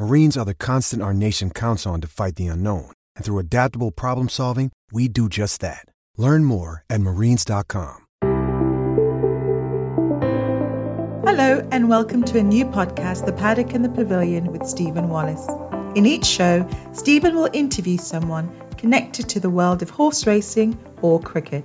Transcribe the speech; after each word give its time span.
Marines 0.00 0.36
are 0.36 0.44
the 0.44 0.54
constant 0.54 1.02
our 1.02 1.12
nation 1.12 1.50
counts 1.50 1.84
on 1.84 2.00
to 2.00 2.06
fight 2.06 2.36
the 2.36 2.46
unknown. 2.46 2.92
And 3.16 3.24
through 3.24 3.40
adaptable 3.40 3.90
problem 3.90 4.28
solving, 4.28 4.70
we 4.92 5.08
do 5.08 5.28
just 5.28 5.60
that. 5.60 5.84
Learn 6.16 6.44
more 6.44 6.84
at 6.88 7.00
marines.com. 7.00 8.06
Hello, 11.24 11.68
and 11.72 11.88
welcome 11.88 12.22
to 12.26 12.38
a 12.38 12.44
new 12.44 12.64
podcast, 12.64 13.26
The 13.26 13.32
Paddock 13.32 13.74
and 13.74 13.84
the 13.84 13.88
Pavilion, 13.88 14.52
with 14.52 14.66
Stephen 14.66 15.08
Wallace. 15.08 15.48
In 15.96 16.06
each 16.06 16.26
show, 16.26 16.68
Stephen 16.92 17.34
will 17.34 17.50
interview 17.52 17.98
someone 17.98 18.56
connected 18.76 19.28
to 19.30 19.40
the 19.40 19.50
world 19.50 19.82
of 19.82 19.90
horse 19.90 20.28
racing 20.28 20.78
or 21.02 21.20
cricket. 21.20 21.64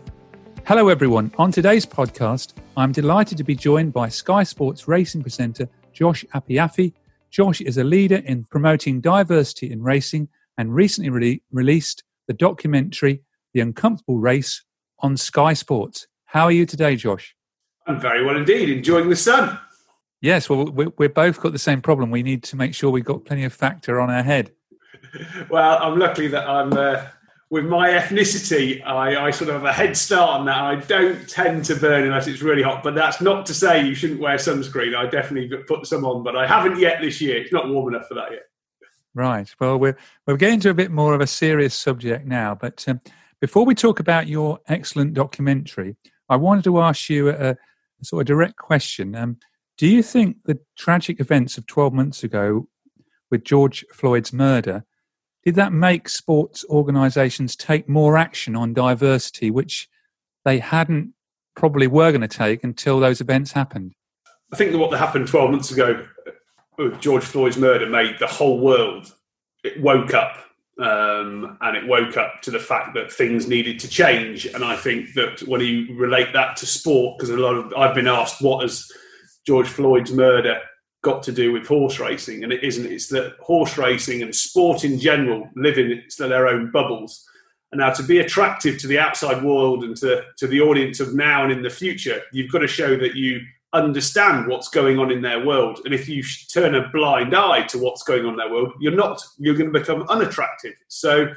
Hello, 0.65 0.89
everyone. 0.89 1.31
On 1.37 1.51
today's 1.51 1.85
podcast, 1.85 2.53
I'm 2.75 2.93
delighted 2.93 3.37
to 3.37 3.43
be 3.43 3.53
joined 3.53 3.93
by 3.93 4.09
Sky 4.09 4.41
Sports 4.41 4.87
racing 4.87 5.21
presenter 5.21 5.69
Josh 5.91 6.25
Apiafi. 6.33 6.93
Josh 7.33 7.61
is 7.61 7.79
a 7.79 7.83
leader 7.83 8.17
in 8.17 8.43
promoting 8.43 9.01
diversity 9.01 9.71
in 9.71 9.81
racing 9.81 10.29
and 10.55 10.75
recently 10.75 11.09
re- 11.09 11.41
released 11.51 12.03
the 12.27 12.33
documentary 12.33 13.23
The 13.55 13.61
Uncomfortable 13.61 14.19
Race 14.19 14.63
on 14.99 15.17
Sky 15.17 15.53
Sports. 15.53 16.05
How 16.25 16.43
are 16.43 16.51
you 16.51 16.67
today, 16.67 16.95
Josh? 16.95 17.35
I'm 17.87 17.99
very 17.99 18.23
well 18.23 18.37
indeed, 18.37 18.69
enjoying 18.69 19.09
the 19.09 19.15
sun. 19.15 19.57
Yes, 20.21 20.47
well, 20.47 20.65
we, 20.65 20.85
we've 20.99 21.13
both 21.13 21.41
got 21.41 21.53
the 21.53 21.59
same 21.59 21.81
problem. 21.81 22.11
We 22.11 22.21
need 22.21 22.43
to 22.43 22.55
make 22.55 22.75
sure 22.75 22.91
we've 22.91 23.03
got 23.03 23.25
plenty 23.25 23.45
of 23.45 23.51
factor 23.51 23.99
on 23.99 24.11
our 24.11 24.23
head. 24.23 24.51
Well, 25.49 25.77
I'm 25.79 25.99
lucky 25.99 26.27
that 26.29 26.47
I'm 26.49 26.73
uh, 26.73 27.05
with 27.53 27.65
my 27.65 27.91
ethnicity. 27.91 28.83
I, 28.83 29.27
I 29.27 29.29
sort 29.29 29.51
of 29.51 29.61
have 29.61 29.65
a 29.65 29.71
head 29.71 29.95
start 29.95 30.39
on 30.39 30.45
that. 30.47 30.57
I 30.57 30.73
don't 30.73 31.29
tend 31.29 31.63
to 31.65 31.75
burn 31.75 32.03
unless 32.03 32.25
it's 32.25 32.41
really 32.41 32.63
hot, 32.63 32.81
but 32.81 32.95
that's 32.95 33.21
not 33.21 33.45
to 33.45 33.53
say 33.53 33.85
you 33.85 33.93
shouldn't 33.93 34.19
wear 34.19 34.37
sunscreen. 34.37 34.95
I 34.95 35.05
definitely 35.05 35.55
put 35.67 35.85
some 35.85 36.03
on, 36.03 36.23
but 36.23 36.35
I 36.35 36.47
haven't 36.47 36.79
yet 36.79 36.99
this 36.99 37.21
year. 37.21 37.37
It's 37.37 37.53
not 37.53 37.69
warm 37.69 37.93
enough 37.93 38.07
for 38.07 38.15
that 38.15 38.31
yet. 38.31 38.41
Right. 39.13 39.47
Well, 39.59 39.77
we're 39.77 39.95
we're 40.25 40.35
getting 40.35 40.61
to 40.61 40.71
a 40.71 40.73
bit 40.73 40.89
more 40.89 41.13
of 41.13 41.21
a 41.21 41.27
serious 41.27 41.75
subject 41.75 42.25
now, 42.25 42.55
but 42.55 42.83
um, 42.87 42.99
before 43.39 43.65
we 43.65 43.75
talk 43.75 43.99
about 43.99 44.25
your 44.25 44.57
excellent 44.67 45.13
documentary, 45.13 45.95
I 46.29 46.37
wanted 46.37 46.63
to 46.63 46.81
ask 46.81 47.07
you 47.07 47.29
a, 47.29 47.51
a 47.51 47.57
sort 48.01 48.21
of 48.21 48.25
direct 48.25 48.55
question. 48.55 49.15
Um, 49.15 49.37
do 49.77 49.85
you 49.85 50.01
think 50.01 50.37
the 50.45 50.57
tragic 50.75 51.19
events 51.19 51.59
of 51.59 51.67
12 51.67 51.93
months 51.93 52.23
ago 52.23 52.67
with 53.29 53.43
George 53.43 53.85
Floyd's 53.93 54.33
murder 54.33 54.85
did 55.45 55.55
that 55.55 55.73
make 55.73 56.07
sports 56.07 56.63
organisations 56.69 57.55
take 57.55 57.89
more 57.89 58.17
action 58.17 58.55
on 58.55 58.73
diversity, 58.73 59.51
which 59.51 59.89
they 60.45 60.59
hadn't 60.59 61.13
probably 61.55 61.87
were 61.87 62.11
going 62.11 62.21
to 62.21 62.27
take 62.27 62.63
until 62.63 62.99
those 62.99 63.21
events 63.21 63.51
happened? 63.51 63.93
I 64.51 64.55
think 64.55 64.71
that 64.71 64.77
what 64.77 64.97
happened 64.97 65.27
12 65.27 65.51
months 65.51 65.71
ago 65.71 66.05
with 66.77 66.99
George 67.01 67.23
Floyd's 67.23 67.57
murder 67.57 67.87
made 67.87 68.17
the 68.19 68.27
whole 68.27 68.59
world, 68.59 69.13
it 69.63 69.81
woke 69.81 70.13
up. 70.13 70.37
Um, 70.79 71.59
and 71.61 71.77
it 71.77 71.85
woke 71.85 72.17
up 72.17 72.41
to 72.41 72.49
the 72.49 72.57
fact 72.57 72.95
that 72.95 73.11
things 73.11 73.47
needed 73.47 73.79
to 73.81 73.87
change. 73.87 74.47
And 74.47 74.65
I 74.65 74.75
think 74.75 75.13
that 75.13 75.41
when 75.41 75.61
you 75.61 75.95
relate 75.95 76.33
that 76.33 76.57
to 76.57 76.65
sport, 76.65 77.19
because 77.19 77.29
a 77.29 77.37
lot 77.37 77.53
of 77.53 77.71
I've 77.77 77.93
been 77.93 78.07
asked 78.07 78.41
what 78.41 78.63
has 78.63 78.91
George 79.45 79.67
Floyd's 79.67 80.11
murder 80.11 80.59
got 81.03 81.21
to 81.23 81.31
do 81.31 81.51
with 81.51 81.67
horse 81.67 81.99
racing, 81.99 82.43
and 82.43 82.51
it 82.51 82.63
isn't. 82.63 82.91
It's 82.91 83.07
that 83.09 83.35
horse 83.39 83.77
racing 83.77 84.23
and 84.23 84.33
sport 84.33 84.83
in 84.83 84.99
general 84.99 85.49
live 85.55 85.77
in 85.77 86.01
their 86.17 86.47
own 86.47 86.71
bubbles. 86.71 87.27
And 87.71 87.79
now, 87.79 87.91
to 87.91 88.03
be 88.03 88.19
attractive 88.19 88.79
to 88.79 88.87
the 88.87 88.99
outside 88.99 89.43
world 89.43 89.83
and 89.83 89.95
to, 89.97 90.23
to 90.37 90.47
the 90.47 90.61
audience 90.61 90.99
of 90.99 91.13
now 91.13 91.43
and 91.43 91.51
in 91.51 91.61
the 91.61 91.69
future, 91.69 92.21
you've 92.31 92.51
got 92.51 92.59
to 92.59 92.67
show 92.67 92.95
that 92.97 93.15
you 93.15 93.41
understand 93.73 94.47
what's 94.47 94.67
going 94.69 94.99
on 94.99 95.11
in 95.11 95.21
their 95.21 95.43
world. 95.43 95.79
And 95.83 95.93
if 95.93 96.07
you 96.07 96.23
turn 96.51 96.75
a 96.75 96.87
blind 96.89 97.35
eye 97.35 97.63
to 97.63 97.79
what's 97.79 98.03
going 98.03 98.25
on 98.25 98.33
in 98.33 98.37
their 98.37 98.51
world, 98.51 98.73
you're 98.79 98.95
not, 98.95 99.23
you're 99.39 99.55
going 99.55 99.73
to 99.73 99.79
become 99.79 100.03
unattractive. 100.03 100.75
So 100.87 101.33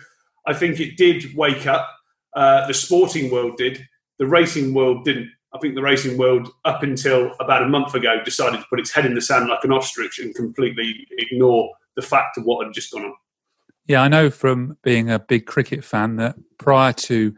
I 0.47 0.53
think 0.53 0.79
it 0.79 0.97
did 0.97 1.35
wake 1.35 1.67
up. 1.67 1.89
Uh, 2.35 2.67
the 2.67 2.75
sporting 2.75 3.31
world 3.31 3.57
did. 3.57 3.87
The 4.19 4.27
racing 4.27 4.75
world 4.75 5.05
didn't. 5.05 5.31
I 5.57 5.59
think 5.59 5.75
the 5.75 5.83
racing 5.83 6.19
world, 6.19 6.51
up 6.67 6.83
until 6.83 7.33
about 7.41 7.63
a 7.63 7.69
month 7.69 7.95
ago, 7.95 8.23
decided 8.23 8.61
to 8.61 8.67
put 8.69 8.79
its 8.79 8.93
head 8.93 9.07
in 9.07 9.15
the 9.15 9.23
sand 9.23 9.49
like 9.49 9.65
an 9.65 9.73
ostrich 9.73 10.19
and 10.19 10.35
completely 10.35 11.07
ignore 11.13 11.71
the 11.97 12.03
fact 12.03 12.37
of 12.37 12.45
what 12.45 12.65
had 12.65 12.75
just 12.75 12.93
gone 12.93 13.07
on. 13.07 13.15
Yeah, 13.87 14.03
I 14.03 14.09
know 14.09 14.29
from 14.29 14.77
being 14.83 15.11
a 15.11 15.19
big 15.19 15.47
cricket 15.47 15.83
fan 15.83 16.17
that 16.17 16.37
prior 16.59 16.93
to 16.93 17.35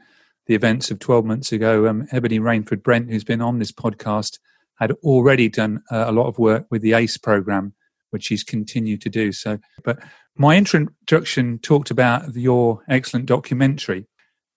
the 0.47 0.55
events 0.55 0.91
of 0.91 0.99
12 0.99 1.25
months 1.25 1.53
ago, 1.53 1.87
um, 1.87 2.09
Ebony 2.11 2.41
Rainford 2.41 2.83
Brent, 2.83 3.09
who's 3.09 3.23
been 3.23 3.41
on 3.41 3.61
this 3.61 3.71
podcast, 3.71 4.39
had 4.81 4.93
already 5.05 5.49
done 5.49 5.83
uh, 5.93 6.05
a 6.09 6.12
lot 6.12 6.27
of 6.27 6.39
work 6.39 6.67
with 6.71 6.83
the 6.83 6.95
ACE 6.95 7.19
program, 7.19 7.75
which 8.11 8.27
he's 8.27 8.43
continued 8.43 9.00
to 9.03 9.11
do. 9.11 9.31
So, 9.31 9.59
but 9.85 10.00
my 10.37 10.56
introduction 10.56 11.61
talked 11.61 11.93
about 11.93 12.35
your 12.35 12.83
excellent 12.89 13.27
documentary 13.27 14.09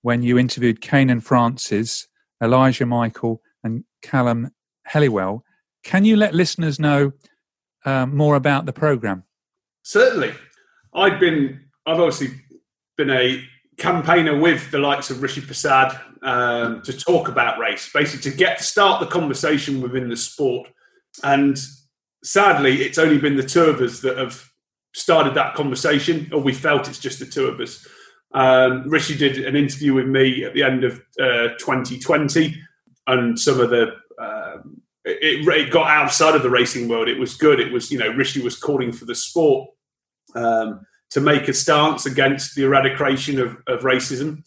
when 0.01 0.23
you 0.23 0.39
interviewed 0.39 0.81
Kanane 0.81 1.21
Francis, 1.21 2.07
Elijah 2.41 2.85
Michael, 2.85 3.41
and 3.63 3.83
Callum 4.01 4.51
Helliwell. 4.89 5.41
Can 5.83 6.05
you 6.05 6.15
let 6.15 6.33
listeners 6.33 6.79
know 6.79 7.13
um, 7.85 8.15
more 8.15 8.35
about 8.35 8.65
the 8.65 8.73
program? 8.73 9.23
Certainly, 9.83 10.33
I'd 10.93 11.19
been. 11.19 11.65
I've 11.85 11.99
obviously 11.99 12.39
been 12.97 13.09
a 13.09 13.43
campaigner 13.77 14.39
with 14.39 14.69
the 14.69 14.77
likes 14.77 15.09
of 15.09 15.23
Rishi 15.23 15.41
Persad 15.41 15.99
um, 16.21 16.81
to 16.83 16.93
talk 16.93 17.27
about 17.27 17.57
race, 17.57 17.89
basically 17.91 18.29
to 18.31 18.37
get 18.37 18.61
start 18.61 18.99
the 18.99 19.07
conversation 19.07 19.81
within 19.81 20.09
the 20.09 20.17
sport. 20.17 20.69
And 21.23 21.57
sadly, 22.23 22.83
it's 22.83 22.99
only 22.99 23.17
been 23.17 23.37
the 23.37 23.43
two 23.43 23.63
of 23.63 23.81
us 23.81 24.01
that 24.01 24.17
have 24.17 24.47
started 24.93 25.33
that 25.35 25.55
conversation, 25.55 26.29
or 26.31 26.41
we 26.41 26.53
felt 26.53 26.87
it's 26.87 26.99
just 26.99 27.19
the 27.19 27.25
two 27.25 27.45
of 27.45 27.59
us. 27.59 27.87
Um, 28.33 28.87
Rishi 28.89 29.17
did 29.17 29.39
an 29.39 29.55
interview 29.55 29.93
with 29.93 30.07
me 30.07 30.45
at 30.45 30.53
the 30.53 30.63
end 30.63 30.83
of 30.83 31.01
uh, 31.19 31.49
2020, 31.59 32.61
and 33.07 33.39
some 33.39 33.59
of 33.59 33.69
the 33.69 33.93
um, 34.19 34.81
it, 35.03 35.47
it, 35.47 35.71
got 35.71 35.89
outside 35.89 36.35
of 36.35 36.43
the 36.43 36.49
racing 36.49 36.87
world. 36.87 37.07
It 37.07 37.19
was 37.19 37.35
good. 37.35 37.59
It 37.59 37.71
was 37.71 37.91
you 37.91 37.97
know 37.97 38.09
Rishi 38.09 38.41
was 38.41 38.55
calling 38.55 38.91
for 38.91 39.05
the 39.05 39.15
sport 39.15 39.69
um, 40.35 40.85
to 41.11 41.21
make 41.21 41.47
a 41.47 41.53
stance 41.53 42.05
against 42.05 42.55
the 42.55 42.63
eradication 42.63 43.39
of, 43.39 43.57
of 43.67 43.81
racism. 43.81 44.43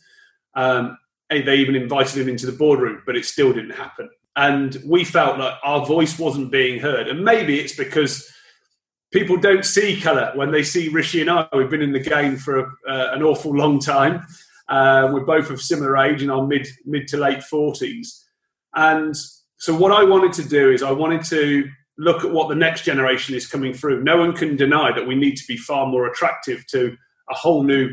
Um, 0.55 0.99
they 1.31 1.57
even 1.57 1.75
invited 1.75 2.21
him 2.21 2.29
into 2.29 2.47
the 2.47 2.53
boardroom, 2.53 3.03
but 3.07 3.17
it 3.17 3.25
still 3.25 3.53
didn't 3.53 3.71
happen. 3.71 4.09
And 4.37 4.77
we 4.87 5.05
felt 5.05 5.39
like 5.39 5.55
our 5.65 5.85
voice 5.85 6.19
wasn't 6.19 6.53
being 6.53 6.81
heard. 6.81 7.09
And 7.09 7.25
maybe 7.25 7.59
it's 7.59 7.75
because 7.75 8.31
people 9.13 9.37
don't 9.37 9.65
see 9.65 10.01
colour 10.01 10.33
when 10.35 10.51
they 10.51 10.63
see 10.63 10.89
Rishi 10.89 11.21
and 11.21 11.31
I. 11.31 11.49
We've 11.53 11.71
been 11.71 11.83
in 11.83 11.93
the 11.93 12.01
game 12.01 12.37
for 12.37 12.59
a, 12.59 12.65
uh, 12.89 13.11
an 13.15 13.23
awful 13.23 13.55
long 13.57 13.79
time. 13.79 14.27
Uh, 14.69 15.11
we're 15.13 15.25
both 15.25 15.51
of 15.51 15.61
similar 15.61 15.97
age 15.99 16.23
in 16.23 16.31
our 16.31 16.47
mid 16.47 16.67
mid 16.85 17.07
to 17.09 17.17
late 17.17 17.43
forties, 17.43 18.24
and 18.75 19.15
so 19.59 19.75
what 19.75 19.93
I 19.93 20.05
wanted 20.05 20.33
to 20.35 20.49
do 20.49 20.71
is 20.71 20.83
I 20.83 20.93
wanted 20.93 21.25
to 21.27 21.69
look 21.99 22.25
at 22.25 22.31
what 22.33 22.49
the 22.49 22.55
next 22.55 22.85
generation 22.85 23.35
is 23.35 23.47
coming 23.47 23.73
through. 23.73 24.03
No 24.03 24.17
one 24.17 24.35
can 24.35 24.57
deny 24.57 24.93
that 24.93 25.07
we 25.07 25.15
need 25.15 25.37
to 25.37 25.47
be 25.47 25.57
far 25.57 25.87
more 25.87 26.07
attractive 26.07 26.67
to 26.69 26.97
a 27.31 27.35
whole 27.35 27.63
new 27.63 27.91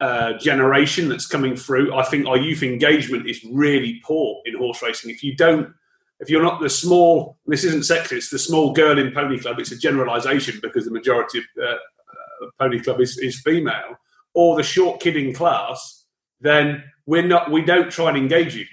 uh, 0.00 0.32
generation 0.38 1.08
that's 1.08 1.26
coming 1.26 1.56
through. 1.56 1.94
I 1.94 2.04
think 2.04 2.26
our 2.26 2.38
youth 2.38 2.62
engagement 2.62 3.28
is 3.28 3.44
really 3.52 4.00
poor 4.04 4.40
in 4.46 4.56
horse 4.56 4.82
racing. 4.82 5.10
If 5.10 5.22
you 5.22 5.34
don't, 5.36 5.74
if 6.20 6.30
you're 6.30 6.42
not 6.42 6.60
the 6.60 6.70
small, 6.70 7.38
this 7.46 7.64
isn't 7.64 7.82
sexist, 7.82 8.30
the 8.30 8.38
small 8.38 8.72
girl 8.72 8.98
in 8.98 9.12
pony 9.12 9.38
club. 9.38 9.58
It's 9.58 9.72
a 9.72 9.78
generalisation 9.78 10.60
because 10.62 10.84
the 10.84 10.90
majority 10.90 11.38
of 11.38 11.44
uh, 11.62 11.66
uh, 11.66 12.46
pony 12.58 12.80
club 12.80 13.00
is, 13.00 13.18
is 13.18 13.40
female, 13.40 13.96
or 14.32 14.56
the 14.56 14.62
short 14.62 15.00
kid 15.00 15.16
in 15.16 15.34
class. 15.34 16.06
Then 16.40 16.84
we're 17.04 17.26
not. 17.26 17.50
We 17.50 17.62
don't 17.62 17.90
try 17.90 18.08
and 18.08 18.16
engage 18.16 18.54
you, 18.56 18.64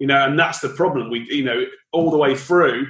you 0.00 0.06
know, 0.06 0.26
and 0.26 0.36
that's 0.36 0.58
the 0.58 0.70
problem. 0.70 1.10
We, 1.10 1.26
you 1.30 1.44
know, 1.44 1.64
all 1.92 2.10
the 2.10 2.16
way 2.16 2.34
through 2.34 2.86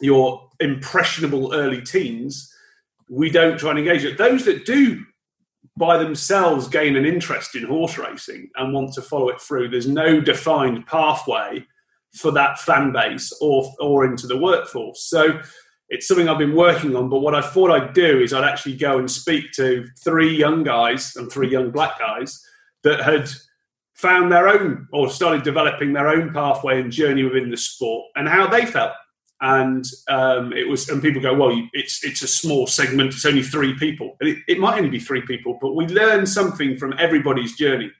your 0.00 0.48
impressionable 0.60 1.52
early 1.52 1.82
teens, 1.82 2.50
we 3.10 3.28
don't 3.28 3.58
try 3.58 3.70
and 3.70 3.78
engage 3.80 4.04
it. 4.04 4.16
Those 4.16 4.46
that 4.46 4.64
do 4.64 5.04
by 5.76 5.98
themselves 5.98 6.68
gain 6.68 6.96
an 6.96 7.04
interest 7.04 7.56
in 7.56 7.64
horse 7.64 7.98
racing 7.98 8.48
and 8.56 8.72
want 8.72 8.94
to 8.94 9.02
follow 9.02 9.28
it 9.28 9.40
through, 9.40 9.68
there's 9.68 9.88
no 9.88 10.20
defined 10.20 10.86
pathway 10.86 11.66
for 12.14 12.30
that 12.30 12.58
fan 12.58 12.92
base 12.92 13.32
or 13.40 13.70
or 13.80 14.04
into 14.04 14.26
the 14.26 14.36
workforce. 14.36 15.02
So 15.08 15.40
it's 15.88 16.06
something 16.06 16.28
I've 16.28 16.38
been 16.38 16.54
working 16.54 16.94
on. 16.94 17.08
But 17.08 17.20
what 17.20 17.34
I 17.34 17.42
thought 17.42 17.70
I'd 17.70 17.92
do 17.92 18.20
is 18.20 18.32
I'd 18.32 18.48
actually 18.48 18.76
go 18.76 18.98
and 18.98 19.10
speak 19.10 19.52
to 19.52 19.86
three 20.02 20.34
young 20.34 20.62
guys 20.62 21.16
and 21.16 21.30
three 21.30 21.50
young 21.50 21.70
black 21.70 21.98
guys 21.98 22.40
that 22.84 23.00
had 23.00 23.28
found 24.02 24.32
their 24.32 24.48
own 24.48 24.88
or 24.92 25.08
started 25.08 25.44
developing 25.44 25.92
their 25.92 26.08
own 26.08 26.32
pathway 26.32 26.80
and 26.80 26.90
journey 26.90 27.22
within 27.22 27.50
the 27.50 27.56
sport 27.56 28.04
and 28.16 28.28
how 28.28 28.48
they 28.48 28.66
felt. 28.66 28.92
And 29.40 29.84
um, 30.08 30.52
it 30.52 30.68
was 30.68 30.88
and 30.88 31.00
people 31.00 31.22
go 31.22 31.34
well 31.34 31.68
it's 31.72 32.04
it's 32.04 32.22
a 32.22 32.28
small 32.28 32.66
segment 32.66 33.14
it's 33.14 33.24
only 33.24 33.42
three 33.42 33.74
people. 33.78 34.16
It, 34.20 34.38
it, 34.46 34.58
might 34.58 34.76
only 34.76 34.90
be 34.90 35.00
three 35.00 35.22
people 35.22 35.58
but 35.60 35.74
we 35.74 35.86
learn 35.86 36.26
something 36.26 36.76
from 36.76 36.94
everybody's 36.98 37.56
journey. 37.56 37.90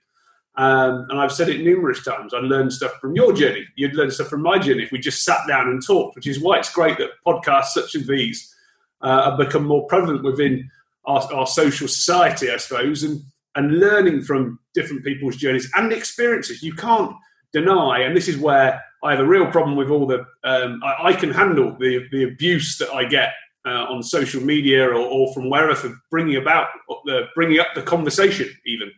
Um, 0.55 1.07
and 1.09 1.19
i've 1.19 1.33
said 1.33 1.49
it 1.49 1.63
numerous 1.63 2.05
times. 2.05 2.35
I 2.35 2.39
learned 2.39 2.73
stuff 2.73 2.93
from 3.01 3.17
your 3.17 3.33
journey. 3.33 3.65
You'd 3.77 3.95
learn 3.95 4.11
stuff 4.11 4.29
from 4.29 4.43
my 4.43 4.59
journey 4.59 4.85
if 4.85 4.93
we 4.93 4.99
just 4.99 5.25
sat 5.25 5.41
down 5.49 5.69
and 5.69 5.85
talked 5.85 6.15
which 6.15 6.29
is 6.29 6.41
why 6.41 6.59
it's 6.59 6.73
great 6.73 6.99
that 6.99 7.11
podcasts 7.27 7.75
such 7.75 7.97
as 7.97 8.07
these 8.07 8.55
uh, 9.01 9.31
have 9.31 9.39
become 9.39 9.65
more 9.65 9.87
prevalent 9.87 10.23
within 10.23 10.71
our, 11.07 11.23
our 11.33 11.47
social 11.47 11.89
society 11.89 12.53
i 12.53 12.57
suppose. 12.57 13.03
And 13.03 13.23
and 13.55 13.79
learning 13.79 14.23
from 14.23 14.59
different 14.75 15.05
people's 15.05 15.37
journeys 15.37 15.71
and 15.77 15.93
experiences 15.93 16.63
you 16.63 16.75
can't 16.75 17.15
deny 17.53 18.01
and 18.01 18.17
this 18.17 18.29
is 18.29 18.39
where 18.39 18.83
I 19.03 19.11
have 19.11 19.21
a 19.21 19.27
real 19.27 19.51
problem 19.51 19.77
with 19.77 19.91
all 19.91 20.07
the. 20.07 20.25
Um, 20.45 20.81
I, 20.85 21.09
I, 21.09 21.13
can 21.13 21.33
handle 21.33 21.77
the 21.79 22.07
the 22.13 22.25
abuse 22.25 22.79
that 22.79 22.91
I 22.93 23.05
get 23.05 23.33
uh, 23.67 23.87
on 23.89 24.03
social 24.03 24.41
media 24.41 24.89
or, 24.89 24.95
or, 24.95 25.35
from 25.35 25.51
wherever 25.51 25.75
for 25.75 25.95
bringing 26.11 26.37
about 26.37 26.69
the 27.05 27.27
bringing 27.35 27.59
up 27.59 27.69
the 27.75 27.83
conversation 27.83 28.49
even. 28.65 28.93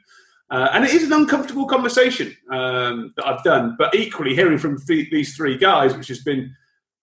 Uh, 0.51 0.69
and 0.73 0.85
it 0.85 0.93
is 0.93 1.05
an 1.05 1.13
uncomfortable 1.13 1.67
conversation 1.67 2.37
um, 2.51 3.15
that 3.17 3.27
I've 3.27 3.43
done, 3.43 3.77
but 3.79 3.95
equally 3.95 4.35
hearing 4.35 4.59
from 4.59 4.79
th- 4.79 5.11
these 5.11 5.35
three 5.35 5.57
guys, 5.57 5.97
which 5.97 6.09
has 6.09 6.23
been 6.23 6.55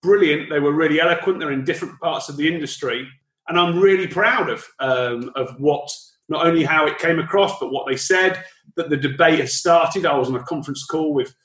brilliant. 0.04 0.50
They 0.50 0.60
were 0.60 0.72
really 0.72 1.02
eloquent. 1.02 1.40
They're 1.40 1.52
in 1.52 1.66
different 1.66 2.00
parts 2.00 2.30
of 2.30 2.38
the 2.38 2.48
industry, 2.48 3.08
and 3.48 3.60
I'm 3.60 3.80
really 3.80 4.08
proud 4.08 4.50
of 4.50 4.64
um, 4.80 5.32
of 5.36 5.60
what 5.60 5.90
not 6.32 6.48
only 6.48 6.64
how 6.64 6.88
it 6.88 6.98
came 6.98 7.20
across, 7.20 7.60
but 7.60 7.72
what 7.72 7.86
they 7.88 7.98
said. 7.98 8.44
That 8.78 8.90
the 8.90 8.98
debate 8.98 9.40
has 9.40 9.54
started. 9.54 10.06
I 10.06 10.18
was 10.18 10.30
on 10.30 10.36
a 10.36 10.44
conference 10.44 10.86
call 10.86 11.14
with 11.14 11.36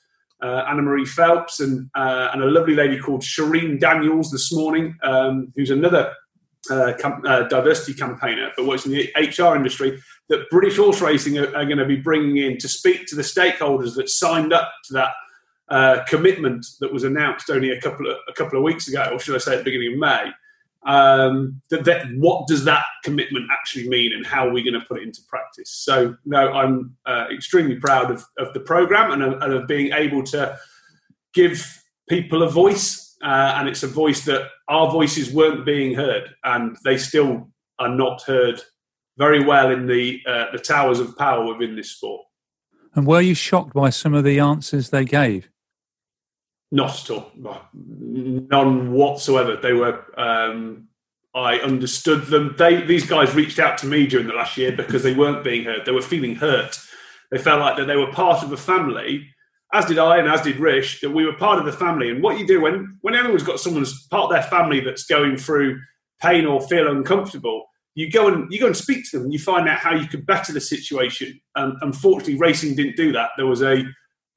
uh, 0.41 0.63
Annamarie 0.65 1.07
Phelps 1.07 1.59
and 1.59 1.89
uh, 1.93 2.29
and 2.33 2.41
a 2.41 2.45
lovely 2.45 2.73
lady 2.73 2.97
called 2.97 3.21
Shereen 3.21 3.79
Daniels 3.79 4.31
this 4.31 4.51
morning, 4.53 4.97
um, 5.03 5.51
who's 5.55 5.69
another 5.69 6.13
uh, 6.71 6.93
com- 6.99 7.21
uh, 7.25 7.43
diversity 7.43 7.93
campaigner, 7.93 8.51
but 8.55 8.65
works 8.65 8.85
in 8.85 8.93
the 8.93 9.09
HR 9.15 9.55
industry. 9.55 10.01
That 10.29 10.49
British 10.49 10.77
horse 10.77 11.01
racing 11.01 11.37
are, 11.37 11.53
are 11.55 11.65
going 11.65 11.77
to 11.77 11.85
be 11.85 11.97
bringing 11.97 12.37
in 12.37 12.57
to 12.59 12.67
speak 12.69 13.07
to 13.07 13.15
the 13.15 13.21
stakeholders 13.21 13.95
that 13.95 14.09
signed 14.09 14.53
up 14.53 14.71
to 14.85 14.93
that 14.93 15.11
uh, 15.69 16.03
commitment 16.07 16.65
that 16.79 16.93
was 16.93 17.03
announced 17.03 17.49
only 17.49 17.71
a 17.71 17.81
couple 17.81 18.09
of 18.09 18.17
a 18.29 18.33
couple 18.33 18.57
of 18.57 18.63
weeks 18.63 18.87
ago, 18.87 19.09
or 19.11 19.19
should 19.19 19.35
I 19.35 19.39
say, 19.39 19.53
at 19.53 19.57
the 19.59 19.63
beginning 19.65 19.93
of 19.93 19.99
May 19.99 20.31
um, 20.85 21.61
that, 21.69 21.83
that, 21.85 22.05
what 22.15 22.47
does 22.47 22.63
that 22.65 22.83
commitment 23.03 23.45
actually 23.51 23.89
mean 23.89 24.13
and 24.13 24.25
how 24.25 24.47
are 24.47 24.51
we 24.51 24.63
going 24.63 24.79
to 24.79 24.85
put 24.85 24.99
it 24.99 25.03
into 25.03 25.21
practice? 25.27 25.69
So 25.69 26.15
no 26.25 26.51
i'm 26.53 26.95
uh, 27.05 27.25
extremely 27.31 27.75
proud 27.75 28.11
of, 28.11 28.23
of 28.37 28.53
the 28.53 28.59
program 28.59 29.11
and 29.11 29.23
of, 29.23 29.41
and 29.41 29.53
of, 29.53 29.67
being 29.67 29.91
able 29.93 30.23
to 30.23 30.57
give 31.33 31.83
people 32.07 32.43
a 32.43 32.49
voice 32.49 33.15
uh, 33.23 33.55
and 33.57 33.67
it's 33.67 33.83
a 33.83 33.87
voice 33.87 34.25
that 34.25 34.49
our 34.67 34.91
voices 34.91 35.33
weren't 35.33 35.65
being 35.65 35.95
heard 35.95 36.29
and 36.43 36.77
they 36.83 36.97
still 36.97 37.49
are 37.79 37.89
not 37.89 38.21
heard 38.23 38.61
very 39.17 39.43
well 39.43 39.71
in 39.71 39.87
the 39.87 40.21
uh, 40.27 40.45
the 40.51 40.59
towers 40.59 40.99
of 40.99 41.17
power 41.17 41.45
within 41.51 41.75
this 41.75 41.91
sport. 41.91 42.21
And 42.95 43.05
were 43.05 43.21
you 43.21 43.35
shocked 43.35 43.73
by 43.73 43.89
some 43.89 44.13
of 44.13 44.23
the 44.23 44.39
answers 44.39 44.89
they 44.89 45.05
gave 45.05 45.49
not 46.71 47.03
at 47.03 47.09
all. 47.09 47.31
None 47.73 48.91
whatsoever. 48.91 49.55
They 49.55 49.73
were. 49.73 50.03
Um, 50.19 50.87
I 51.35 51.59
understood 51.59 52.25
them. 52.25 52.55
They 52.57 52.81
these 52.81 53.05
guys 53.05 53.35
reached 53.35 53.59
out 53.59 53.77
to 53.79 53.85
me 53.85 54.07
during 54.07 54.27
the 54.27 54.33
last 54.33 54.57
year 54.57 54.71
because 54.71 55.03
they 55.03 55.13
weren't 55.13 55.43
being 55.43 55.65
heard. 55.65 55.85
They 55.85 55.91
were 55.91 56.01
feeling 56.01 56.35
hurt. 56.35 56.79
They 57.31 57.37
felt 57.37 57.59
like 57.59 57.77
that 57.77 57.85
they 57.85 57.95
were 57.95 58.11
part 58.11 58.43
of 58.43 58.51
a 58.51 58.57
family, 58.57 59.27
as 59.73 59.85
did 59.85 59.99
I, 59.99 60.17
and 60.17 60.27
as 60.27 60.41
did 60.41 60.59
Rish. 60.59 61.01
That 61.01 61.11
we 61.11 61.25
were 61.25 61.33
part 61.33 61.59
of 61.59 61.65
the 61.65 61.71
family. 61.71 62.09
And 62.09 62.23
what 62.23 62.39
you 62.39 62.47
do 62.47 62.61
when 62.61 62.97
when 63.01 63.15
everyone's 63.15 63.43
got 63.43 63.59
someone's 63.59 64.07
part 64.07 64.25
of 64.25 64.31
their 64.31 64.49
family 64.49 64.79
that's 64.79 65.05
going 65.05 65.37
through 65.37 65.79
pain 66.21 66.45
or 66.45 66.61
feel 66.67 66.89
uncomfortable, 66.89 67.67
you 67.93 68.09
go 68.11 68.27
and 68.27 68.51
you 68.51 68.59
go 68.59 68.67
and 68.67 68.77
speak 68.77 69.05
to 69.11 69.17
them. 69.17 69.25
and 69.25 69.33
You 69.33 69.39
find 69.39 69.69
out 69.69 69.79
how 69.79 69.93
you 69.93 70.07
could 70.07 70.25
better 70.25 70.51
the 70.51 70.61
situation. 70.61 71.39
And 71.55 71.77
unfortunately, 71.81 72.37
racing 72.37 72.75
didn't 72.75 72.95
do 72.95 73.11
that. 73.13 73.31
There 73.37 73.47
was 73.47 73.61
a 73.61 73.83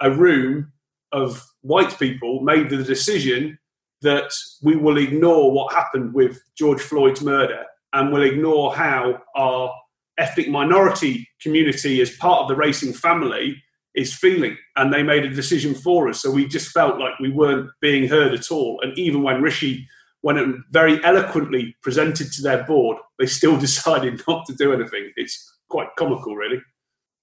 a 0.01 0.11
room 0.11 0.73
of 1.13 1.43
white 1.63 1.99
people 1.99 2.41
made 2.41 2.71
the 2.71 2.83
decision 2.83 3.59
that 4.03 4.33
we 4.63 4.77
will 4.77 4.97
ignore 4.97 5.53
what 5.53 5.75
happened 5.75 6.15
with 6.15 6.43
George 6.57 6.81
Floyd's 6.81 7.23
murder 7.23 7.65
and 7.93 8.13
will 8.13 8.23
ignore 8.23 8.75
how 8.75 9.21
our 9.37 9.73
ethnic 10.17 10.49
minority 10.49 11.29
community, 11.43 12.01
as 12.01 12.11
part 12.17 12.43
of 12.43 12.49
the 12.49 12.57
racing 12.57 12.93
family, 12.93 13.63
is 13.95 14.15
feeling. 14.15 14.57
And 14.77 14.93
they 14.93 15.03
made 15.03 15.25
a 15.25 15.35
decision 15.35 15.75
for 15.75 16.09
us. 16.09 16.23
So 16.23 16.31
we 16.31 16.47
just 16.47 16.71
felt 16.71 16.99
like 16.99 17.19
we 17.19 17.31
weren't 17.31 17.71
being 17.81 18.09
heard 18.09 18.33
at 18.33 18.51
all. 18.51 18.81
And 18.83 18.97
even 18.99 19.23
when 19.23 19.43
Rishi 19.43 19.87
when 20.23 20.37
it 20.37 20.57
very 20.71 21.03
eloquently 21.05 21.77
presented 21.83 22.33
to 22.33 22.43
their 22.43 22.65
board, 22.65 22.99
they 23.19 23.27
still 23.27 23.57
decided 23.59 24.23
not 24.29 24.47
to 24.47 24.55
do 24.55 24.73
anything. 24.73 25.13
It's 25.17 25.59
quite 25.69 25.89
comical, 25.97 26.37
really. 26.37 26.61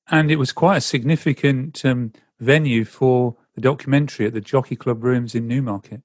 And 0.10 0.32
it 0.32 0.38
was 0.38 0.52
quite 0.52 0.78
a 0.78 0.82
significant 0.82 1.84
um, 1.84 2.14
venue 2.40 2.86
for 2.86 3.36
the 3.58 3.62
documentary 3.62 4.28
at 4.28 4.34
the 4.34 4.40
Jockey 4.40 4.76
Club 4.76 5.04
Rooms 5.04 5.34
in 5.34 5.48
Newmarket. 5.48 6.04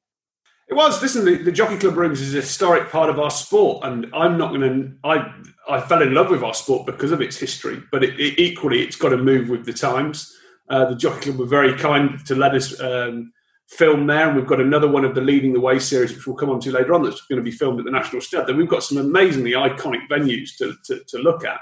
It 0.71 0.75
was. 0.75 1.03
Listen, 1.03 1.27
the, 1.27 1.37
the, 1.37 1.53
Jockey 1.53 1.77
Club 1.77 1.99
Rooms 1.99 2.23
is 2.23 2.33
a 2.33 2.39
historic 2.39 2.89
part 2.89 3.11
of 3.11 3.19
our 3.19 3.31
sport, 3.31 3.85
and 3.85 4.07
I'm 4.15 4.39
not 4.39 4.55
going 4.55 4.63
to. 4.63 4.93
I 5.05 5.31
I 5.69 5.83
fell 5.83 6.01
in 6.01 6.15
love 6.15 6.31
with 6.31 6.43
our 6.43 6.55
sport 6.55 6.87
because 6.87 7.13
of 7.13 7.21
its 7.21 7.37
history, 7.37 7.83
but 7.93 8.03
it, 8.03 8.19
it, 8.19 8.39
equally, 8.39 8.81
it's 8.83 8.97
got 8.97 9.11
to 9.11 9.19
move 9.19 9.51
with 9.51 9.67
the 9.67 9.73
times. 9.75 10.35
Uh, 10.71 10.87
the 10.87 10.97
Jockey 10.97 11.27
Club 11.27 11.41
were 11.41 11.47
very 11.47 11.77
kind 11.77 12.25
to 12.25 12.35
let 12.35 12.55
us 12.55 12.81
um, 12.81 13.35
film 13.69 14.07
there, 14.07 14.29
and 14.29 14.37
we've 14.37 14.47
got 14.47 14.63
another 14.63 14.89
one 14.89 15.05
of 15.05 15.15
the 15.15 15.21
Leading 15.21 15.53
the 15.53 15.61
Way 15.61 15.79
series, 15.79 16.15
which 16.15 16.27
we'll 16.27 16.37
come 16.37 16.49
on 16.49 16.61
to 16.61 16.73
later 16.73 16.95
on, 16.95 17.03
that's 17.03 17.21
going 17.27 17.37
to 17.37 17.45
be 17.45 17.51
filmed 17.51 17.81
at 17.81 17.85
the 17.85 17.91
National 17.91 18.23
Stud. 18.23 18.47
Then 18.47 18.57
we've 18.57 18.67
got 18.67 18.83
some 18.83 18.97
amazingly 18.97 19.53
iconic 19.53 20.09
venues 20.11 20.57
to, 20.57 20.75
to, 20.87 21.05
to 21.07 21.19
look 21.19 21.45
at 21.45 21.61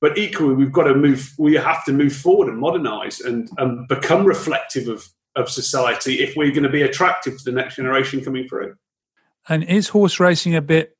but 0.00 0.16
equally 0.16 0.54
we've 0.54 0.70
got 0.70 0.84
to 0.84 0.94
move 0.94 1.34
we 1.38 1.54
have 1.54 1.84
to 1.84 1.92
move 1.92 2.14
forward 2.14 2.46
and 2.48 2.58
modernize 2.58 3.18
and, 3.18 3.50
and 3.58 3.88
become 3.88 4.24
reflective 4.24 4.86
of 4.86 5.08
of 5.38 5.48
society 5.48 6.20
if 6.20 6.36
we're 6.36 6.50
going 6.50 6.64
to 6.64 6.68
be 6.68 6.82
attractive 6.82 7.38
to 7.38 7.44
the 7.44 7.52
next 7.52 7.76
generation 7.76 8.22
coming 8.22 8.48
through. 8.48 8.74
And 9.48 9.64
is 9.64 9.88
horse 9.88 10.20
racing 10.20 10.54
a 10.54 10.60
bit 10.60 10.96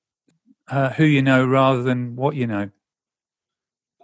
uh, 0.68 0.90
who 0.90 1.04
you 1.04 1.22
know 1.22 1.44
rather 1.46 1.82
than 1.82 2.16
what 2.16 2.34
you 2.34 2.46
know? 2.46 2.70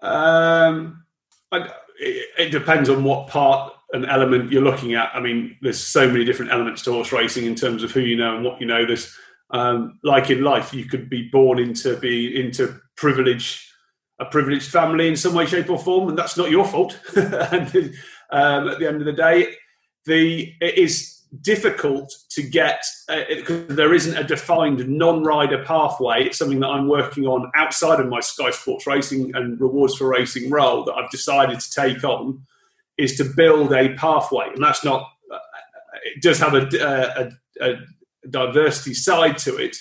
Um, 0.02 1.04
I, 1.50 1.70
it, 1.98 2.50
depends 2.50 2.90
on 2.90 3.04
what 3.04 3.28
part 3.28 3.72
and 3.92 4.04
element 4.06 4.52
you're 4.52 4.62
looking 4.62 4.94
at. 4.94 5.10
I 5.14 5.20
mean, 5.20 5.56
there's 5.62 5.80
so 5.80 6.06
many 6.06 6.24
different 6.24 6.52
elements 6.52 6.82
to 6.82 6.92
horse 6.92 7.12
racing 7.12 7.46
in 7.46 7.54
terms 7.54 7.82
of 7.82 7.92
who 7.92 8.00
you 8.00 8.16
know 8.16 8.36
and 8.36 8.44
what 8.44 8.60
you 8.60 8.66
know. 8.66 8.84
There's 8.84 9.16
um, 9.50 9.98
like 10.02 10.30
in 10.30 10.42
life, 10.42 10.74
you 10.74 10.84
could 10.84 11.08
be 11.08 11.28
born 11.28 11.58
into 11.58 11.96
be 11.96 12.40
into 12.40 12.78
privilege, 12.96 13.70
a 14.18 14.24
privileged 14.26 14.70
family 14.70 15.08
in 15.08 15.16
some 15.16 15.34
way, 15.34 15.46
shape, 15.46 15.70
or 15.70 15.78
form, 15.78 16.08
and 16.08 16.18
that's 16.18 16.36
not 16.36 16.50
your 16.50 16.66
fault. 16.66 16.98
and 17.16 17.94
um, 18.30 18.68
at 18.68 18.78
the 18.78 18.88
end 18.88 19.00
of 19.00 19.06
the 19.06 19.12
day, 19.12 19.54
the 20.06 20.52
it 20.60 20.78
is 20.78 21.22
difficult 21.40 22.14
to 22.30 22.42
get 22.42 22.84
because 23.08 23.70
uh, 23.70 23.74
there 23.74 23.92
isn't 23.92 24.16
a 24.16 24.24
defined 24.24 24.88
non-rider 24.88 25.64
pathway. 25.64 26.24
It's 26.24 26.38
something 26.38 26.60
that 26.60 26.68
I'm 26.68 26.88
working 26.88 27.26
on 27.26 27.50
outside 27.54 28.00
of 28.00 28.08
my 28.08 28.20
Sky 28.20 28.50
Sports 28.50 28.86
Racing 28.86 29.34
and 29.34 29.60
Rewards 29.60 29.96
for 29.96 30.08
Racing 30.08 30.50
role 30.50 30.84
that 30.84 30.94
I've 30.94 31.10
decided 31.10 31.60
to 31.60 31.70
take 31.70 32.04
on 32.04 32.42
is 32.96 33.16
to 33.16 33.24
build 33.24 33.72
a 33.72 33.94
pathway, 33.94 34.46
and 34.54 34.62
that's 34.62 34.84
not. 34.84 35.10
Uh, 35.32 35.38
it 36.04 36.22
does 36.22 36.38
have 36.38 36.54
a, 36.54 37.32
a, 37.60 37.70
a 37.70 37.74
diversity 38.28 38.94
side 38.94 39.38
to 39.38 39.56
it 39.56 39.76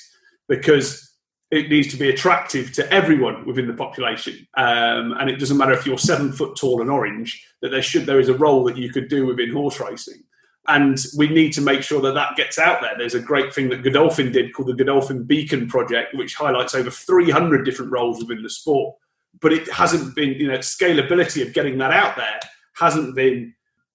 because 0.48 1.13
it 1.54 1.70
needs 1.70 1.88
to 1.90 1.98
be 1.98 2.10
attractive 2.10 2.74
to 2.74 2.92
everyone 2.92 3.46
within 3.46 3.68
the 3.68 3.74
population. 3.74 4.48
Um, 4.56 5.14
and 5.20 5.30
it 5.30 5.38
doesn't 5.38 5.58
matter 5.58 5.74
if 5.74 5.86
you're 5.86 5.98
seven 5.98 6.32
foot 6.32 6.56
tall 6.56 6.82
and 6.82 6.90
orange, 6.90 7.46
that 7.62 7.70
there 7.70 7.82
should 7.82 8.06
there 8.06 8.20
is 8.20 8.30
a 8.30 8.38
role 8.38 8.64
that 8.66 8.78
you 8.78 8.92
could 8.92 9.08
do 9.08 9.28
within 9.28 9.54
horse 9.54 9.80
racing. 9.80 10.24
And 10.68 10.98
we 11.18 11.28
need 11.28 11.52
to 11.54 11.62
make 11.62 11.84
sure 11.84 12.02
that 12.02 12.14
that 12.14 12.38
gets 12.38 12.58
out 12.58 12.82
there. 12.82 12.94
There's 12.98 13.16
a 13.16 13.20
great 13.20 13.54
thing 13.54 13.70
that 13.70 13.84
Godolphin 13.84 14.32
did 14.32 14.54
called 14.54 14.70
the 14.70 14.74
Godolphin 14.74 15.26
Beacon 15.26 15.68
Project, 15.68 16.16
which 16.16 16.36
highlights 16.36 16.74
over 16.74 16.90
300 16.90 17.66
different 17.66 17.92
roles 17.92 18.20
within 18.24 18.42
the 18.42 18.50
sport. 18.50 18.96
But 19.42 19.52
it 19.52 19.70
hasn't 19.72 20.16
been, 20.16 20.34
you 20.34 20.48
know, 20.48 20.60
scalability 20.60 21.46
of 21.46 21.54
getting 21.54 21.78
that 21.80 21.92
out 21.92 22.16
there 22.16 22.40
hasn't 22.76 23.16
been 23.16 23.54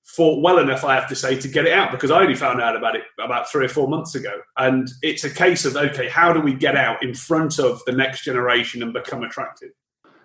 fought 0.09 0.41
well 0.43 0.59
enough, 0.59 0.85
I 0.85 0.95
have 0.95 1.07
to 1.09 1.15
say, 1.15 1.39
to 1.39 1.49
get 1.49 1.67
it 1.67 1.73
out 1.73 1.93
because 1.93 2.11
I 2.11 2.21
only 2.23 2.35
found 2.35 2.63
out 2.63 2.75
about 2.75 2.97
it 2.97 3.03
about 3.21 3.49
three 3.51 3.67
or 3.67 3.69
four 3.69 3.89
months 3.89 4.15
ago. 4.15 4.41
And 4.57 4.89
it's 5.03 5.23
a 5.23 5.31
case 5.31 5.67
of, 5.67 5.77
okay, 5.77 6.09
how 6.09 6.33
do 6.33 6.41
we 6.41 6.55
get 6.55 6.77
out 6.77 7.03
in 7.03 7.15
front 7.15 7.59
of 7.59 7.83
the 7.85 7.93
next 7.93 8.25
generation 8.25 8.83
and 8.83 8.93
become 8.93 9.23
attractive? 9.23 9.71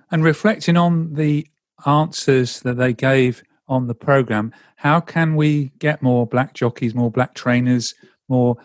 And 0.09 0.23
reflecting 0.23 0.77
on 0.77 1.13
the 1.13 1.47
answers 1.85 2.61
that 2.61 2.77
they 2.77 2.93
gave 2.93 3.43
on 3.67 3.87
the 3.87 3.93
program, 3.93 4.53
how 4.77 5.01
can 5.01 5.35
we 5.35 5.73
get 5.79 6.01
more 6.01 6.25
black 6.25 6.53
jockeys, 6.53 6.95
more 6.95 7.11
black 7.11 7.33
trainers, 7.33 7.93
more 8.29 8.55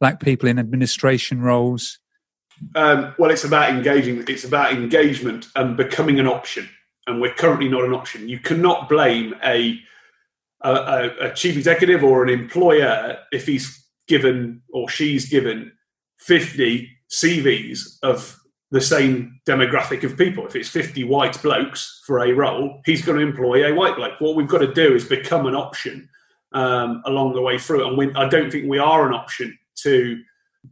black 0.00 0.20
people 0.20 0.50
in 0.50 0.58
administration 0.58 1.40
roles? 1.40 1.98
Um, 2.74 3.14
well, 3.18 3.30
it's 3.30 3.44
about 3.44 3.70
engaging. 3.70 4.22
It's 4.28 4.44
about 4.44 4.72
engagement 4.72 5.48
and 5.56 5.78
becoming 5.78 6.20
an 6.20 6.26
option. 6.26 6.68
And 7.06 7.22
we're 7.22 7.34
currently 7.34 7.70
not 7.70 7.84
an 7.84 7.94
option. 7.94 8.28
You 8.28 8.38
cannot 8.38 8.90
blame 8.90 9.34
a 9.42 9.80
a, 10.62 11.10
a, 11.20 11.34
chief 11.34 11.56
executive 11.56 12.02
or 12.02 12.24
an 12.24 12.28
employer 12.28 13.16
if 13.32 13.46
he's 13.46 13.86
given 14.08 14.62
or 14.72 14.88
she's 14.88 15.28
given 15.28 15.70
50 16.18 16.88
CVs 17.10 17.98
of 18.02 18.38
the 18.70 18.80
same 18.80 19.40
demographic 19.46 20.02
of 20.04 20.16
people. 20.16 20.46
If 20.46 20.56
it's 20.56 20.68
50 20.68 21.04
white 21.04 21.40
blokes 21.42 22.02
for 22.06 22.20
a 22.20 22.32
role, 22.32 22.80
he's 22.84 23.04
going 23.04 23.18
to 23.18 23.26
employ 23.26 23.66
a 23.66 23.74
white 23.74 23.96
bloke. 23.96 24.20
What 24.20 24.36
we've 24.36 24.48
got 24.48 24.58
to 24.58 24.72
do 24.72 24.94
is 24.94 25.04
become 25.04 25.46
an 25.46 25.54
option 25.54 26.08
um, 26.52 27.02
along 27.06 27.34
the 27.34 27.42
way 27.42 27.58
through. 27.58 27.86
And 27.86 27.96
we, 27.96 28.12
I 28.14 28.28
don't 28.28 28.50
think 28.50 28.68
we 28.68 28.78
are 28.78 29.06
an 29.06 29.14
option 29.14 29.56
to 29.76 30.20